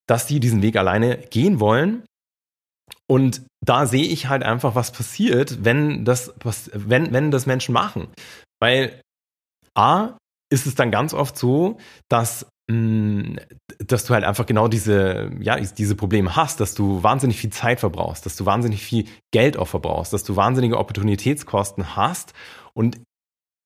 Dass 0.06 0.28
die 0.28 0.42
diesen 0.42 0.62
Weg 0.62 0.76
alleine 0.76 1.18
gehen 1.18 1.62
wollen 1.62 2.04
und 3.08 3.44
da 3.66 3.86
sehe 3.86 4.06
ich 4.06 4.28
halt 4.28 4.44
einfach, 4.44 4.76
was 4.76 4.92
passiert, 4.92 5.64
wenn 5.64 6.06
das, 6.06 6.34
wenn, 6.74 7.14
wenn 7.14 7.32
das 7.32 7.46
Menschen 7.46 7.74
machen. 7.74 8.08
Weil 8.60 9.02
A, 9.76 10.18
ist 10.50 10.66
es 10.66 10.76
dann 10.76 10.92
ganz 10.92 11.14
oft 11.14 11.38
so, 11.38 11.78
dass 12.10 12.48
mm, 12.70 13.36
dass 13.80 14.06
du 14.06 14.14
halt 14.14 14.24
einfach 14.24 14.46
genau 14.46 14.68
diese, 14.68 15.32
ja, 15.40 15.60
diese 15.60 15.96
Probleme 15.96 16.36
hast, 16.36 16.60
dass 16.60 16.74
du 16.74 17.04
wahnsinnig 17.04 17.38
viel 17.38 17.52
Zeit 17.52 17.80
verbrauchst, 17.80 18.26
dass 18.26 18.36
du 18.36 18.46
wahnsinnig 18.46 18.84
viel 18.84 19.06
Geld 19.32 19.58
auch 19.58 19.68
verbrauchst, 19.68 20.14
dass 20.14 20.24
du 20.24 20.36
wahnsinnige 20.36 20.78
Opportunitätskosten 20.78 21.96
hast 21.96 22.34
und 22.74 23.00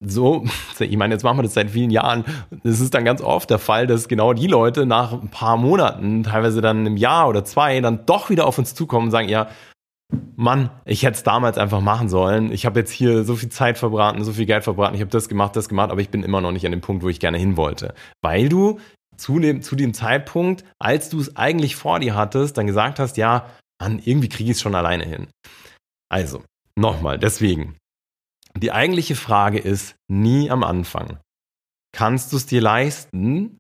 so, 0.04 0.46
ich 0.80 0.98
meine, 0.98 1.14
jetzt 1.14 1.24
machen 1.24 1.38
wir 1.38 1.44
das 1.44 1.54
seit 1.54 1.72
vielen 1.72 1.92
Jahren. 1.92 2.26
Es 2.64 2.80
ist 2.80 2.94
dann 2.94 3.06
ganz 3.06 3.22
oft 3.22 3.50
der 3.50 3.60
Fall, 3.60 3.88
dass 3.88 4.08
genau 4.08 4.34
die 4.34 4.48
Leute 4.48 4.86
nach 4.86 5.14
ein 5.14 5.30
paar 5.30 5.58
Monaten, 5.58 6.24
teilweise 6.24 6.62
dann 6.62 6.86
im 6.86 6.98
Jahr 6.98 7.30
oder 7.30 7.46
zwei, 7.46 7.80
dann 7.82 8.06
doch 8.06 8.30
wieder 8.30 8.48
auf 8.48 8.58
uns 8.58 8.74
zukommen 8.74 9.06
und 9.06 9.12
sagen, 9.12 9.30
ja, 9.30 9.50
Mann, 10.36 10.72
ich 10.86 11.04
hätte 11.04 11.16
es 11.16 11.24
damals 11.24 11.58
einfach 11.58 11.82
machen 11.82 12.10
sollen. 12.10 12.52
Ich 12.52 12.66
habe 12.66 12.80
jetzt 12.80 12.92
hier 12.92 13.24
so 13.24 13.36
viel 13.36 13.50
Zeit 13.50 13.78
verbraten, 13.78 14.24
so 14.24 14.34
viel 14.34 14.46
Geld 14.46 14.64
verbraten, 14.64 14.96
ich 14.96 15.02
habe 15.02 15.12
das 15.12 15.30
gemacht, 15.30 15.56
das 15.56 15.70
gemacht, 15.70 15.92
aber 15.92 16.02
ich 16.02 16.10
bin 16.10 16.24
immer 16.24 16.42
noch 16.42 16.52
nicht 16.52 16.66
an 16.66 16.72
dem 16.72 16.82
Punkt, 16.82 17.04
wo 17.04 17.10
ich 17.10 17.20
gerne 17.20 17.38
hin 17.38 17.56
wollte. 17.56 17.94
Weil 18.22 18.50
du 18.50 18.80
zu 19.16 19.40
dem, 19.40 19.62
zu 19.62 19.76
dem 19.76 19.94
Zeitpunkt, 19.94 20.66
als 20.80 21.10
du 21.10 21.20
es 21.20 21.36
eigentlich 21.36 21.76
vor 21.76 22.00
dir 22.00 22.16
hattest, 22.16 22.58
dann 22.58 22.68
gesagt 22.68 23.00
hast, 23.00 23.18
ja, 23.18 23.46
Mann, 23.80 24.02
irgendwie 24.04 24.30
kriege 24.30 24.52
ich 24.52 24.58
es 24.58 24.62
schon 24.62 24.76
alleine 24.76 25.06
hin. 25.06 25.28
Also, 26.10 26.44
nochmal, 26.76 27.18
deswegen, 27.20 27.76
die 28.58 28.72
eigentliche 28.72 29.16
Frage 29.16 29.60
ist 29.60 29.96
nie 30.08 30.50
am 30.50 30.64
Anfang. 30.64 31.20
Kannst 31.94 32.32
du 32.32 32.38
es 32.38 32.46
dir 32.46 32.62
leisten, 32.62 33.60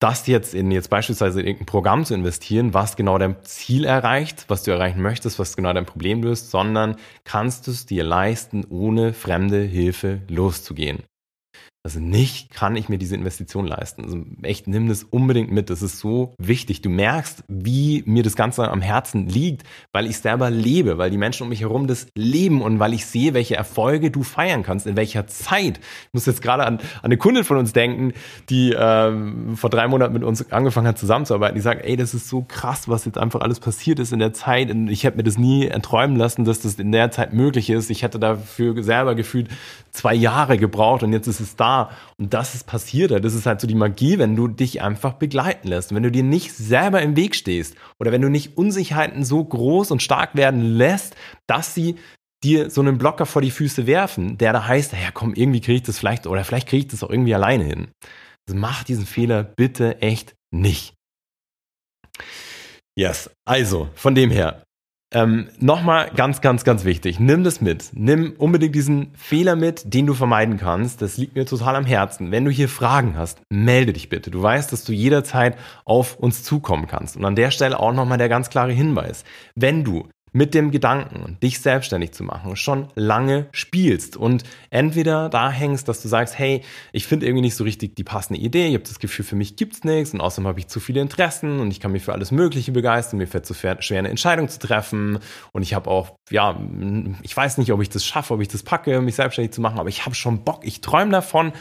das 0.00 0.26
jetzt 0.26 0.54
in 0.54 0.70
jetzt 0.70 0.88
beispielsweise 0.88 1.40
in 1.40 1.46
irgendein 1.46 1.66
Programm 1.66 2.04
zu 2.04 2.14
investieren, 2.14 2.72
was 2.72 2.96
genau 2.96 3.18
dein 3.18 3.42
Ziel 3.42 3.84
erreicht, 3.84 4.46
was 4.48 4.62
du 4.62 4.70
erreichen 4.70 5.02
möchtest, 5.02 5.38
was 5.38 5.56
genau 5.56 5.72
dein 5.72 5.86
Problem 5.86 6.22
löst, 6.22 6.50
sondern 6.50 6.96
kannst 7.24 7.66
du 7.66 7.70
es 7.70 7.86
dir 7.86 8.02
leisten, 8.02 8.64
ohne 8.68 9.12
fremde 9.12 9.60
Hilfe 9.60 10.22
loszugehen. 10.28 11.02
Also 11.82 11.98
nicht 11.98 12.50
kann 12.50 12.76
ich 12.76 12.90
mir 12.90 12.98
diese 12.98 13.14
Investition 13.14 13.66
leisten. 13.66 14.04
Also 14.04 14.22
echt, 14.42 14.68
nimm 14.68 14.90
das 14.90 15.02
unbedingt 15.02 15.50
mit. 15.50 15.70
Das 15.70 15.80
ist 15.80 15.98
so 15.98 16.34
wichtig. 16.36 16.82
Du 16.82 16.90
merkst, 16.90 17.42
wie 17.48 18.02
mir 18.04 18.22
das 18.22 18.36
Ganze 18.36 18.70
am 18.70 18.82
Herzen 18.82 19.26
liegt, 19.28 19.62
weil 19.90 20.04
ich 20.04 20.18
selber 20.18 20.50
lebe, 20.50 20.98
weil 20.98 21.10
die 21.10 21.16
Menschen 21.16 21.44
um 21.44 21.48
mich 21.48 21.62
herum 21.62 21.86
das 21.86 22.08
leben 22.14 22.60
und 22.60 22.80
weil 22.80 22.92
ich 22.92 23.06
sehe, 23.06 23.32
welche 23.32 23.56
Erfolge 23.56 24.10
du 24.10 24.22
feiern 24.22 24.62
kannst, 24.62 24.86
in 24.86 24.94
welcher 24.94 25.26
Zeit. 25.26 25.78
Ich 25.78 26.12
muss 26.12 26.26
jetzt 26.26 26.42
gerade 26.42 26.66
an, 26.66 26.80
an 26.80 26.80
eine 27.00 27.16
Kundin 27.16 27.44
von 27.44 27.56
uns 27.56 27.72
denken, 27.72 28.12
die 28.50 28.74
ähm, 28.78 29.56
vor 29.56 29.70
drei 29.70 29.88
Monaten 29.88 30.12
mit 30.12 30.22
uns 30.22 30.52
angefangen 30.52 30.86
hat 30.86 30.98
zusammenzuarbeiten. 30.98 31.54
Die 31.54 31.62
sagt, 31.62 31.82
ey, 31.86 31.96
das 31.96 32.12
ist 32.12 32.28
so 32.28 32.44
krass, 32.46 32.90
was 32.90 33.06
jetzt 33.06 33.16
einfach 33.16 33.40
alles 33.40 33.58
passiert 33.58 34.00
ist 34.00 34.12
in 34.12 34.18
der 34.18 34.34
Zeit. 34.34 34.70
Und 34.70 34.88
ich 34.88 35.04
hätte 35.04 35.16
mir 35.16 35.24
das 35.24 35.38
nie 35.38 35.66
erträumen 35.66 36.16
lassen, 36.16 36.44
dass 36.44 36.60
das 36.60 36.74
in 36.74 36.92
der 36.92 37.10
Zeit 37.10 37.32
möglich 37.32 37.70
ist. 37.70 37.88
Ich 37.88 38.02
hätte 38.02 38.18
dafür 38.18 38.82
selber 38.82 39.14
gefühlt 39.14 39.48
zwei 39.92 40.14
Jahre 40.14 40.58
gebraucht 40.58 41.02
und 41.02 41.14
jetzt 41.14 41.26
ist 41.26 41.40
es 41.40 41.56
da. 41.56 41.69
Und 42.18 42.34
das 42.34 42.54
ist 42.54 42.66
passiert. 42.66 43.10
Das 43.24 43.34
ist 43.34 43.46
halt 43.46 43.60
so 43.60 43.66
die 43.66 43.74
Magie, 43.74 44.18
wenn 44.18 44.36
du 44.36 44.48
dich 44.48 44.82
einfach 44.82 45.14
begleiten 45.14 45.68
lässt. 45.68 45.94
Wenn 45.94 46.02
du 46.02 46.10
dir 46.10 46.22
nicht 46.22 46.52
selber 46.52 47.02
im 47.02 47.16
Weg 47.16 47.34
stehst 47.34 47.76
oder 47.98 48.12
wenn 48.12 48.22
du 48.22 48.28
nicht 48.28 48.56
Unsicherheiten 48.56 49.24
so 49.24 49.44
groß 49.44 49.90
und 49.90 50.02
stark 50.02 50.34
werden 50.34 50.62
lässt, 50.62 51.16
dass 51.46 51.74
sie 51.74 51.96
dir 52.42 52.70
so 52.70 52.80
einen 52.80 52.98
Blocker 52.98 53.26
vor 53.26 53.42
die 53.42 53.50
Füße 53.50 53.86
werfen, 53.86 54.38
der 54.38 54.52
da 54.52 54.66
heißt, 54.66 54.92
ja 54.92 55.10
komm, 55.12 55.34
irgendwie 55.34 55.60
kriege 55.60 55.76
ich 55.76 55.82
das 55.82 55.98
vielleicht 55.98 56.26
oder 56.26 56.44
vielleicht 56.44 56.68
kriege 56.68 56.86
ich 56.86 56.90
das 56.90 57.02
auch 57.02 57.10
irgendwie 57.10 57.34
alleine 57.34 57.64
hin. 57.64 57.88
Also 58.48 58.58
mach 58.58 58.82
diesen 58.84 59.06
Fehler 59.06 59.42
bitte 59.42 60.00
echt 60.00 60.34
nicht. 60.50 60.94
Yes, 62.98 63.30
also 63.44 63.88
von 63.94 64.14
dem 64.14 64.30
her, 64.30 64.64
ähm, 65.12 65.48
Nochmal 65.58 66.10
ganz, 66.14 66.40
ganz, 66.40 66.62
ganz 66.62 66.84
wichtig. 66.84 67.18
Nimm 67.18 67.42
das 67.42 67.60
mit. 67.60 67.90
Nimm 67.94 68.34
unbedingt 68.38 68.74
diesen 68.74 69.12
Fehler 69.14 69.56
mit, 69.56 69.92
den 69.92 70.06
du 70.06 70.14
vermeiden 70.14 70.56
kannst. 70.56 71.02
Das 71.02 71.16
liegt 71.16 71.34
mir 71.34 71.46
total 71.46 71.74
am 71.74 71.84
Herzen. 71.84 72.30
Wenn 72.30 72.44
du 72.44 72.50
hier 72.50 72.68
Fragen 72.68 73.16
hast, 73.16 73.40
melde 73.48 73.92
dich 73.92 74.08
bitte. 74.08 74.30
Du 74.30 74.40
weißt, 74.40 74.72
dass 74.72 74.84
du 74.84 74.92
jederzeit 74.92 75.56
auf 75.84 76.16
uns 76.16 76.44
zukommen 76.44 76.86
kannst. 76.86 77.16
Und 77.16 77.24
an 77.24 77.34
der 77.34 77.50
Stelle 77.50 77.80
auch 77.80 77.92
nochmal 77.92 78.18
der 78.18 78.28
ganz 78.28 78.50
klare 78.50 78.72
Hinweis. 78.72 79.24
Wenn 79.56 79.82
du 79.82 80.08
mit 80.32 80.54
dem 80.54 80.70
Gedanken, 80.70 81.36
dich 81.42 81.60
selbstständig 81.60 82.12
zu 82.12 82.24
machen, 82.24 82.56
schon 82.56 82.88
lange 82.94 83.46
spielst. 83.52 84.16
Und 84.16 84.44
entweder 84.70 85.28
da 85.28 85.50
hängst, 85.50 85.88
dass 85.88 86.02
du 86.02 86.08
sagst, 86.08 86.38
hey, 86.38 86.62
ich 86.92 87.06
finde 87.06 87.26
irgendwie 87.26 87.42
nicht 87.42 87.56
so 87.56 87.64
richtig 87.64 87.96
die 87.96 88.04
passende 88.04 88.40
Idee, 88.40 88.68
ich 88.68 88.74
habe 88.74 88.84
das 88.84 88.98
Gefühl, 88.98 89.24
für 89.24 89.36
mich 89.36 89.56
gibt's 89.56 89.84
nichts 89.84 90.14
und 90.14 90.20
außerdem 90.20 90.46
habe 90.46 90.60
ich 90.60 90.68
zu 90.68 90.80
viele 90.80 91.00
Interessen 91.00 91.60
und 91.60 91.70
ich 91.70 91.80
kann 91.80 91.92
mich 91.92 92.02
für 92.02 92.12
alles 92.12 92.30
Mögliche 92.30 92.72
begeistern, 92.72 93.18
mir 93.18 93.26
fällt 93.26 93.46
zu 93.46 93.54
schwer, 93.54 93.78
eine 93.98 94.08
Entscheidung 94.08 94.48
zu 94.48 94.58
treffen. 94.58 95.18
Und 95.52 95.62
ich 95.62 95.74
habe 95.74 95.90
auch, 95.90 96.16
ja, 96.30 96.60
ich 97.22 97.36
weiß 97.36 97.58
nicht, 97.58 97.72
ob 97.72 97.82
ich 97.82 97.88
das 97.88 98.04
schaffe, 98.04 98.34
ob 98.34 98.40
ich 98.40 98.48
das 98.48 98.62
packe, 98.62 99.00
mich 99.00 99.16
selbstständig 99.16 99.52
zu 99.52 99.60
machen, 99.60 99.78
aber 99.78 99.88
ich 99.88 100.06
habe 100.06 100.14
schon 100.14 100.44
Bock, 100.44 100.60
ich 100.64 100.80
träume 100.80 101.10
davon, 101.10 101.52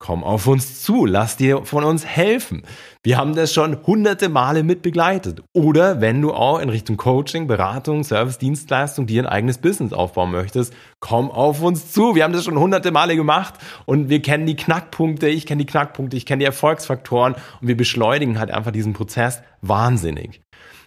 Komm 0.00 0.22
auf 0.22 0.46
uns 0.46 0.82
zu, 0.82 1.06
lass 1.06 1.36
dir 1.36 1.64
von 1.64 1.82
uns 1.82 2.06
helfen. 2.06 2.62
Wir 3.02 3.18
haben 3.18 3.34
das 3.34 3.52
schon 3.52 3.84
hunderte 3.84 4.28
Male 4.28 4.62
mit 4.62 4.80
begleitet. 4.80 5.42
Oder 5.52 6.00
wenn 6.00 6.22
du 6.22 6.32
auch 6.32 6.60
in 6.60 6.68
Richtung 6.68 6.96
Coaching, 6.96 7.48
Beratung, 7.48 8.04
Service, 8.04 8.38
Dienstleistung 8.38 9.06
dir 9.06 9.22
ein 9.22 9.28
eigenes 9.28 9.58
Business 9.58 9.92
aufbauen 9.92 10.30
möchtest, 10.30 10.72
komm 11.00 11.32
auf 11.32 11.62
uns 11.62 11.90
zu. 11.90 12.14
Wir 12.14 12.22
haben 12.22 12.32
das 12.32 12.44
schon 12.44 12.58
hunderte 12.58 12.92
Male 12.92 13.16
gemacht 13.16 13.54
und 13.86 14.08
wir 14.08 14.22
kennen 14.22 14.46
die 14.46 14.56
Knackpunkte, 14.56 15.28
ich 15.28 15.46
kenne 15.46 15.64
die 15.64 15.70
Knackpunkte, 15.70 16.16
ich 16.16 16.26
kenne 16.26 16.40
die 16.40 16.46
Erfolgsfaktoren 16.46 17.34
und 17.60 17.66
wir 17.66 17.76
beschleunigen 17.76 18.38
halt 18.38 18.52
einfach 18.52 18.70
diesen 18.70 18.92
Prozess 18.92 19.42
wahnsinnig. 19.62 20.40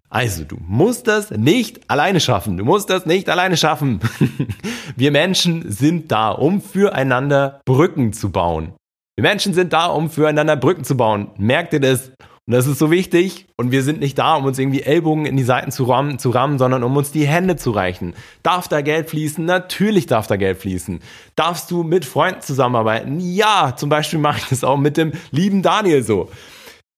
Also, 0.09 0.43
du 0.43 0.57
musst 0.59 1.07
das 1.07 1.31
nicht 1.31 1.89
alleine 1.89 2.19
schaffen. 2.19 2.57
Du 2.57 2.65
musst 2.65 2.89
das 2.89 3.05
nicht 3.05 3.29
alleine 3.29 3.55
schaffen. 3.55 4.01
Wir 4.97 5.09
Menschen 5.09 5.71
sind 5.71 6.11
da, 6.11 6.31
um 6.31 6.61
füreinander 6.61 7.61
Brücken 7.63 8.11
zu 8.11 8.29
bauen. 8.29 8.73
Wir 9.15 9.23
Menschen 9.23 9.53
sind 9.53 9.73
da, 9.73 9.87
um 9.87 10.09
füreinander 10.09 10.55
Brücken 10.55 10.83
zu 10.83 10.95
bauen. 10.95 11.31
Merkt 11.37 11.73
ihr 11.73 11.79
das? 11.79 12.11
Und 12.47 12.53
das 12.55 12.65
ist 12.65 12.79
so 12.79 12.89
wichtig. 12.89 13.47
Und 13.57 13.71
wir 13.71 13.83
sind 13.83 13.99
nicht 13.99 14.17
da, 14.17 14.35
um 14.35 14.45
uns 14.45 14.57
irgendwie 14.57 14.81
Ellbogen 14.81 15.25
in 15.25 15.37
die 15.37 15.43
Seiten 15.43 15.71
zu 15.71 15.83
rammen, 15.83 16.17
zu 16.17 16.31
rammen, 16.31 16.57
sondern 16.57 16.83
um 16.83 16.97
uns 16.97 17.11
die 17.11 17.27
Hände 17.27 17.55
zu 17.55 17.71
reichen. 17.71 18.13
Darf 18.41 18.67
da 18.67 18.81
Geld 18.81 19.09
fließen? 19.09 19.45
Natürlich 19.45 20.05
darf 20.07 20.27
da 20.27 20.37
Geld 20.37 20.57
fließen. 20.57 20.99
Darfst 21.35 21.69
du 21.69 21.83
mit 21.83 22.03
Freunden 22.03 22.41
zusammenarbeiten? 22.41 23.19
Ja, 23.19 23.75
zum 23.75 23.89
Beispiel 23.89 24.19
mache 24.19 24.39
ich 24.39 24.49
das 24.49 24.63
auch 24.63 24.77
mit 24.77 24.97
dem 24.97 25.11
lieben 25.31 25.61
Daniel 25.61 26.03
so. 26.03 26.29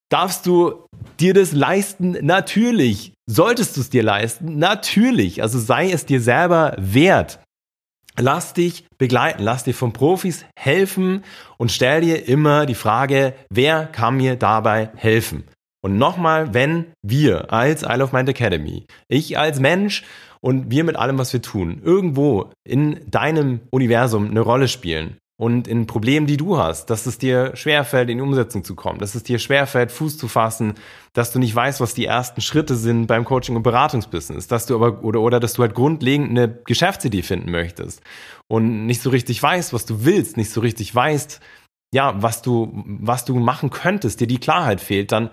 Darfst 0.10 0.46
du 0.46 0.86
dir 1.20 1.34
das 1.34 1.52
leisten? 1.52 2.18
Natürlich. 2.22 3.14
Solltest 3.26 3.76
du 3.76 3.82
es 3.82 3.90
dir 3.90 4.04
leisten? 4.04 4.60
Natürlich. 4.60 5.42
Also 5.42 5.60
sei 5.60 5.92
es 5.92 6.06
dir 6.06 6.22
selber 6.22 6.76
wert. 6.78 7.40
Lass 8.20 8.54
dich 8.54 8.86
begleiten, 8.98 9.42
lass 9.42 9.64
dir 9.64 9.74
von 9.74 9.92
Profis 9.92 10.46
helfen 10.56 11.24
und 11.58 11.72
stell 11.72 12.02
dir 12.02 12.28
immer 12.28 12.66
die 12.66 12.76
Frage, 12.76 13.34
wer 13.50 13.88
kann 13.88 14.18
mir 14.18 14.36
dabei 14.36 14.92
helfen? 14.96 15.46
Und 15.82 15.98
nochmal, 15.98 16.54
wenn 16.54 16.94
wir 17.02 17.52
als 17.52 17.84
Isle 17.84 18.04
of 18.04 18.14
Mind 18.14 18.30
Academy, 18.30 18.86
ich 19.10 19.38
als 19.38 19.60
Mensch 19.60 20.04
und 20.40 20.72
wir 20.72 20.84
mit 20.84 20.96
allem, 20.96 21.18
was 21.18 21.34
wir 21.34 21.42
tun, 21.42 21.82
irgendwo 21.84 22.52
in 22.64 23.00
deinem 23.10 23.62
Universum 23.72 24.30
eine 24.30 24.42
Rolle 24.42 24.68
spielen, 24.68 25.18
und 25.40 25.68
in 25.68 25.88
Problemen, 25.88 26.28
die 26.28 26.38
du 26.38 26.58
hast, 26.58 26.90
dass 26.90 27.06
es 27.06 27.18
dir 27.18 27.56
schwerfällt, 27.56 28.10
in 28.10 28.18
die 28.18 28.24
Umsetzung 28.24 28.64
zu 28.64 28.76
kommen, 28.76 29.00
dass 29.00 29.16
es 29.16 29.24
dir 29.24 29.40
schwerfällt, 29.40 29.92
Fuß 29.92 30.18
zu 30.18 30.28
fassen, 30.28 30.76
dass 31.14 31.32
du 31.32 31.40
nicht 31.40 31.56
weißt, 31.56 31.82
was 31.82 31.94
die 31.94 32.06
ersten 32.06 32.42
Schritte 32.42 32.76
sind 32.76 33.08
beim 33.08 33.26
Coaching- 33.26 33.56
und 33.56 33.64
Beratungsbusiness, 33.64 34.48
dass 34.48 34.68
du 34.68 34.76
aber, 34.76 35.04
oder, 35.04 35.22
oder 35.22 35.40
dass 35.40 35.54
du 35.54 35.64
halt 35.64 35.74
grundlegend 35.74 36.30
eine 36.30 36.50
Geschäftsidee 36.66 37.24
finden 37.24 37.50
möchtest 37.50 38.02
und 38.48 38.86
nicht 38.86 39.02
so 39.02 39.10
richtig 39.10 39.42
weißt, 39.42 39.74
was 39.74 39.86
du 39.86 40.06
willst, 40.06 40.38
nicht 40.38 40.52
so 40.52 40.62
richtig 40.62 40.94
weißt, 40.94 41.40
ja, 41.94 42.22
was 42.22 42.42
du, 42.42 42.72
was 42.86 43.26
du 43.26 43.36
machen 43.36 43.70
könntest, 43.70 44.20
dir 44.20 44.28
die 44.28 44.40
Klarheit 44.40 44.82
fehlt, 44.82 45.12
dann 45.12 45.30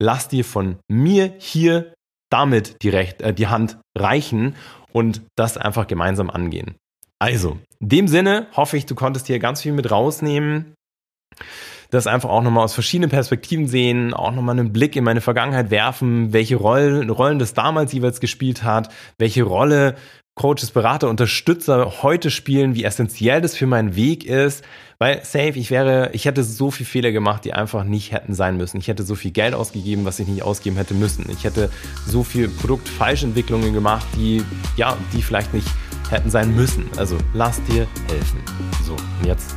lass 0.00 0.28
dir 0.28 0.44
von 0.44 0.78
mir 0.88 1.34
hier 1.38 1.92
damit 2.30 2.82
die, 2.82 2.88
Recht, 2.88 3.20
äh, 3.20 3.34
die 3.34 3.48
Hand 3.48 3.78
reichen 3.96 4.54
und 4.92 5.22
das 5.36 5.56
einfach 5.56 5.86
gemeinsam 5.86 6.30
angehen. 6.30 6.76
Also, 7.20 7.58
in 7.80 7.88
dem 7.88 8.08
Sinne 8.08 8.46
hoffe 8.56 8.76
ich, 8.76 8.86
du 8.86 8.94
konntest 8.94 9.26
hier 9.26 9.38
ganz 9.38 9.60
viel 9.60 9.72
mit 9.72 9.90
rausnehmen. 9.90 10.74
Das 11.90 12.06
einfach 12.06 12.30
auch 12.30 12.42
nochmal 12.42 12.64
aus 12.64 12.74
verschiedenen 12.74 13.10
Perspektiven 13.10 13.66
sehen, 13.66 14.14
auch 14.14 14.32
nochmal 14.32 14.58
einen 14.58 14.72
Blick 14.72 14.96
in 14.96 15.04
meine 15.04 15.20
Vergangenheit 15.20 15.70
werfen, 15.70 16.32
welche 16.32 16.56
Rollen, 16.56 17.10
Rollen 17.10 17.38
das 17.38 17.52
damals 17.52 17.92
jeweils 17.92 18.20
gespielt 18.20 18.62
hat, 18.62 18.92
welche 19.18 19.42
Rolle 19.42 19.96
Coaches, 20.36 20.70
Berater, 20.70 21.10
Unterstützer 21.10 22.02
heute 22.02 22.30
spielen, 22.30 22.74
wie 22.74 22.84
essentiell 22.84 23.42
das 23.42 23.56
für 23.56 23.66
meinen 23.66 23.96
Weg 23.96 24.24
ist. 24.24 24.64
Weil 24.98 25.22
safe, 25.24 25.58
ich 25.58 25.70
wäre, 25.70 26.10
ich 26.12 26.24
hätte 26.24 26.44
so 26.44 26.70
viel 26.70 26.86
Fehler 26.86 27.12
gemacht, 27.12 27.44
die 27.44 27.52
einfach 27.52 27.84
nicht 27.84 28.12
hätten 28.12 28.32
sein 28.32 28.56
müssen. 28.56 28.78
Ich 28.78 28.88
hätte 28.88 29.02
so 29.02 29.16
viel 29.16 29.32
Geld 29.32 29.54
ausgegeben, 29.54 30.04
was 30.06 30.18
ich 30.18 30.28
nicht 30.28 30.42
ausgeben 30.42 30.76
hätte 30.76 30.94
müssen. 30.94 31.26
Ich 31.30 31.44
hätte 31.44 31.70
so 32.06 32.22
viel 32.22 32.48
Produktfalschentwicklungen 32.48 33.74
gemacht, 33.74 34.06
die, 34.16 34.42
ja, 34.76 34.96
die 35.12 35.20
vielleicht 35.20 35.52
nicht 35.52 35.68
hätten 36.08 36.30
sein 36.30 36.54
müssen. 36.54 36.86
Also 36.96 37.18
lass 37.34 37.62
dir 37.64 37.86
helfen. 38.08 38.40
So, 38.84 38.92
und 38.92 39.26
jetzt 39.26 39.56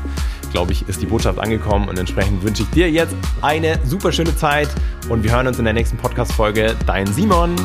glaube 0.52 0.72
ich, 0.72 0.88
ist 0.88 1.02
die 1.02 1.08
Botschaft 1.08 1.40
angekommen 1.40 1.90
und 1.90 1.98
entsprechend 1.98 2.44
wünsche 2.44 2.64
ich 2.64 2.70
dir 2.70 2.90
jetzt 2.90 3.16
eine 3.42 3.80
super 3.86 4.12
schöne 4.12 4.36
Zeit 4.36 4.70
und 5.10 5.24
wir 5.24 5.32
hören 5.32 5.48
uns 5.48 5.58
in 5.60 5.66
der 5.66 5.74
nächsten 5.74 5.98
Podcast-Folge. 5.98 6.76
Dein 6.86 7.08
Simon. 7.08 7.56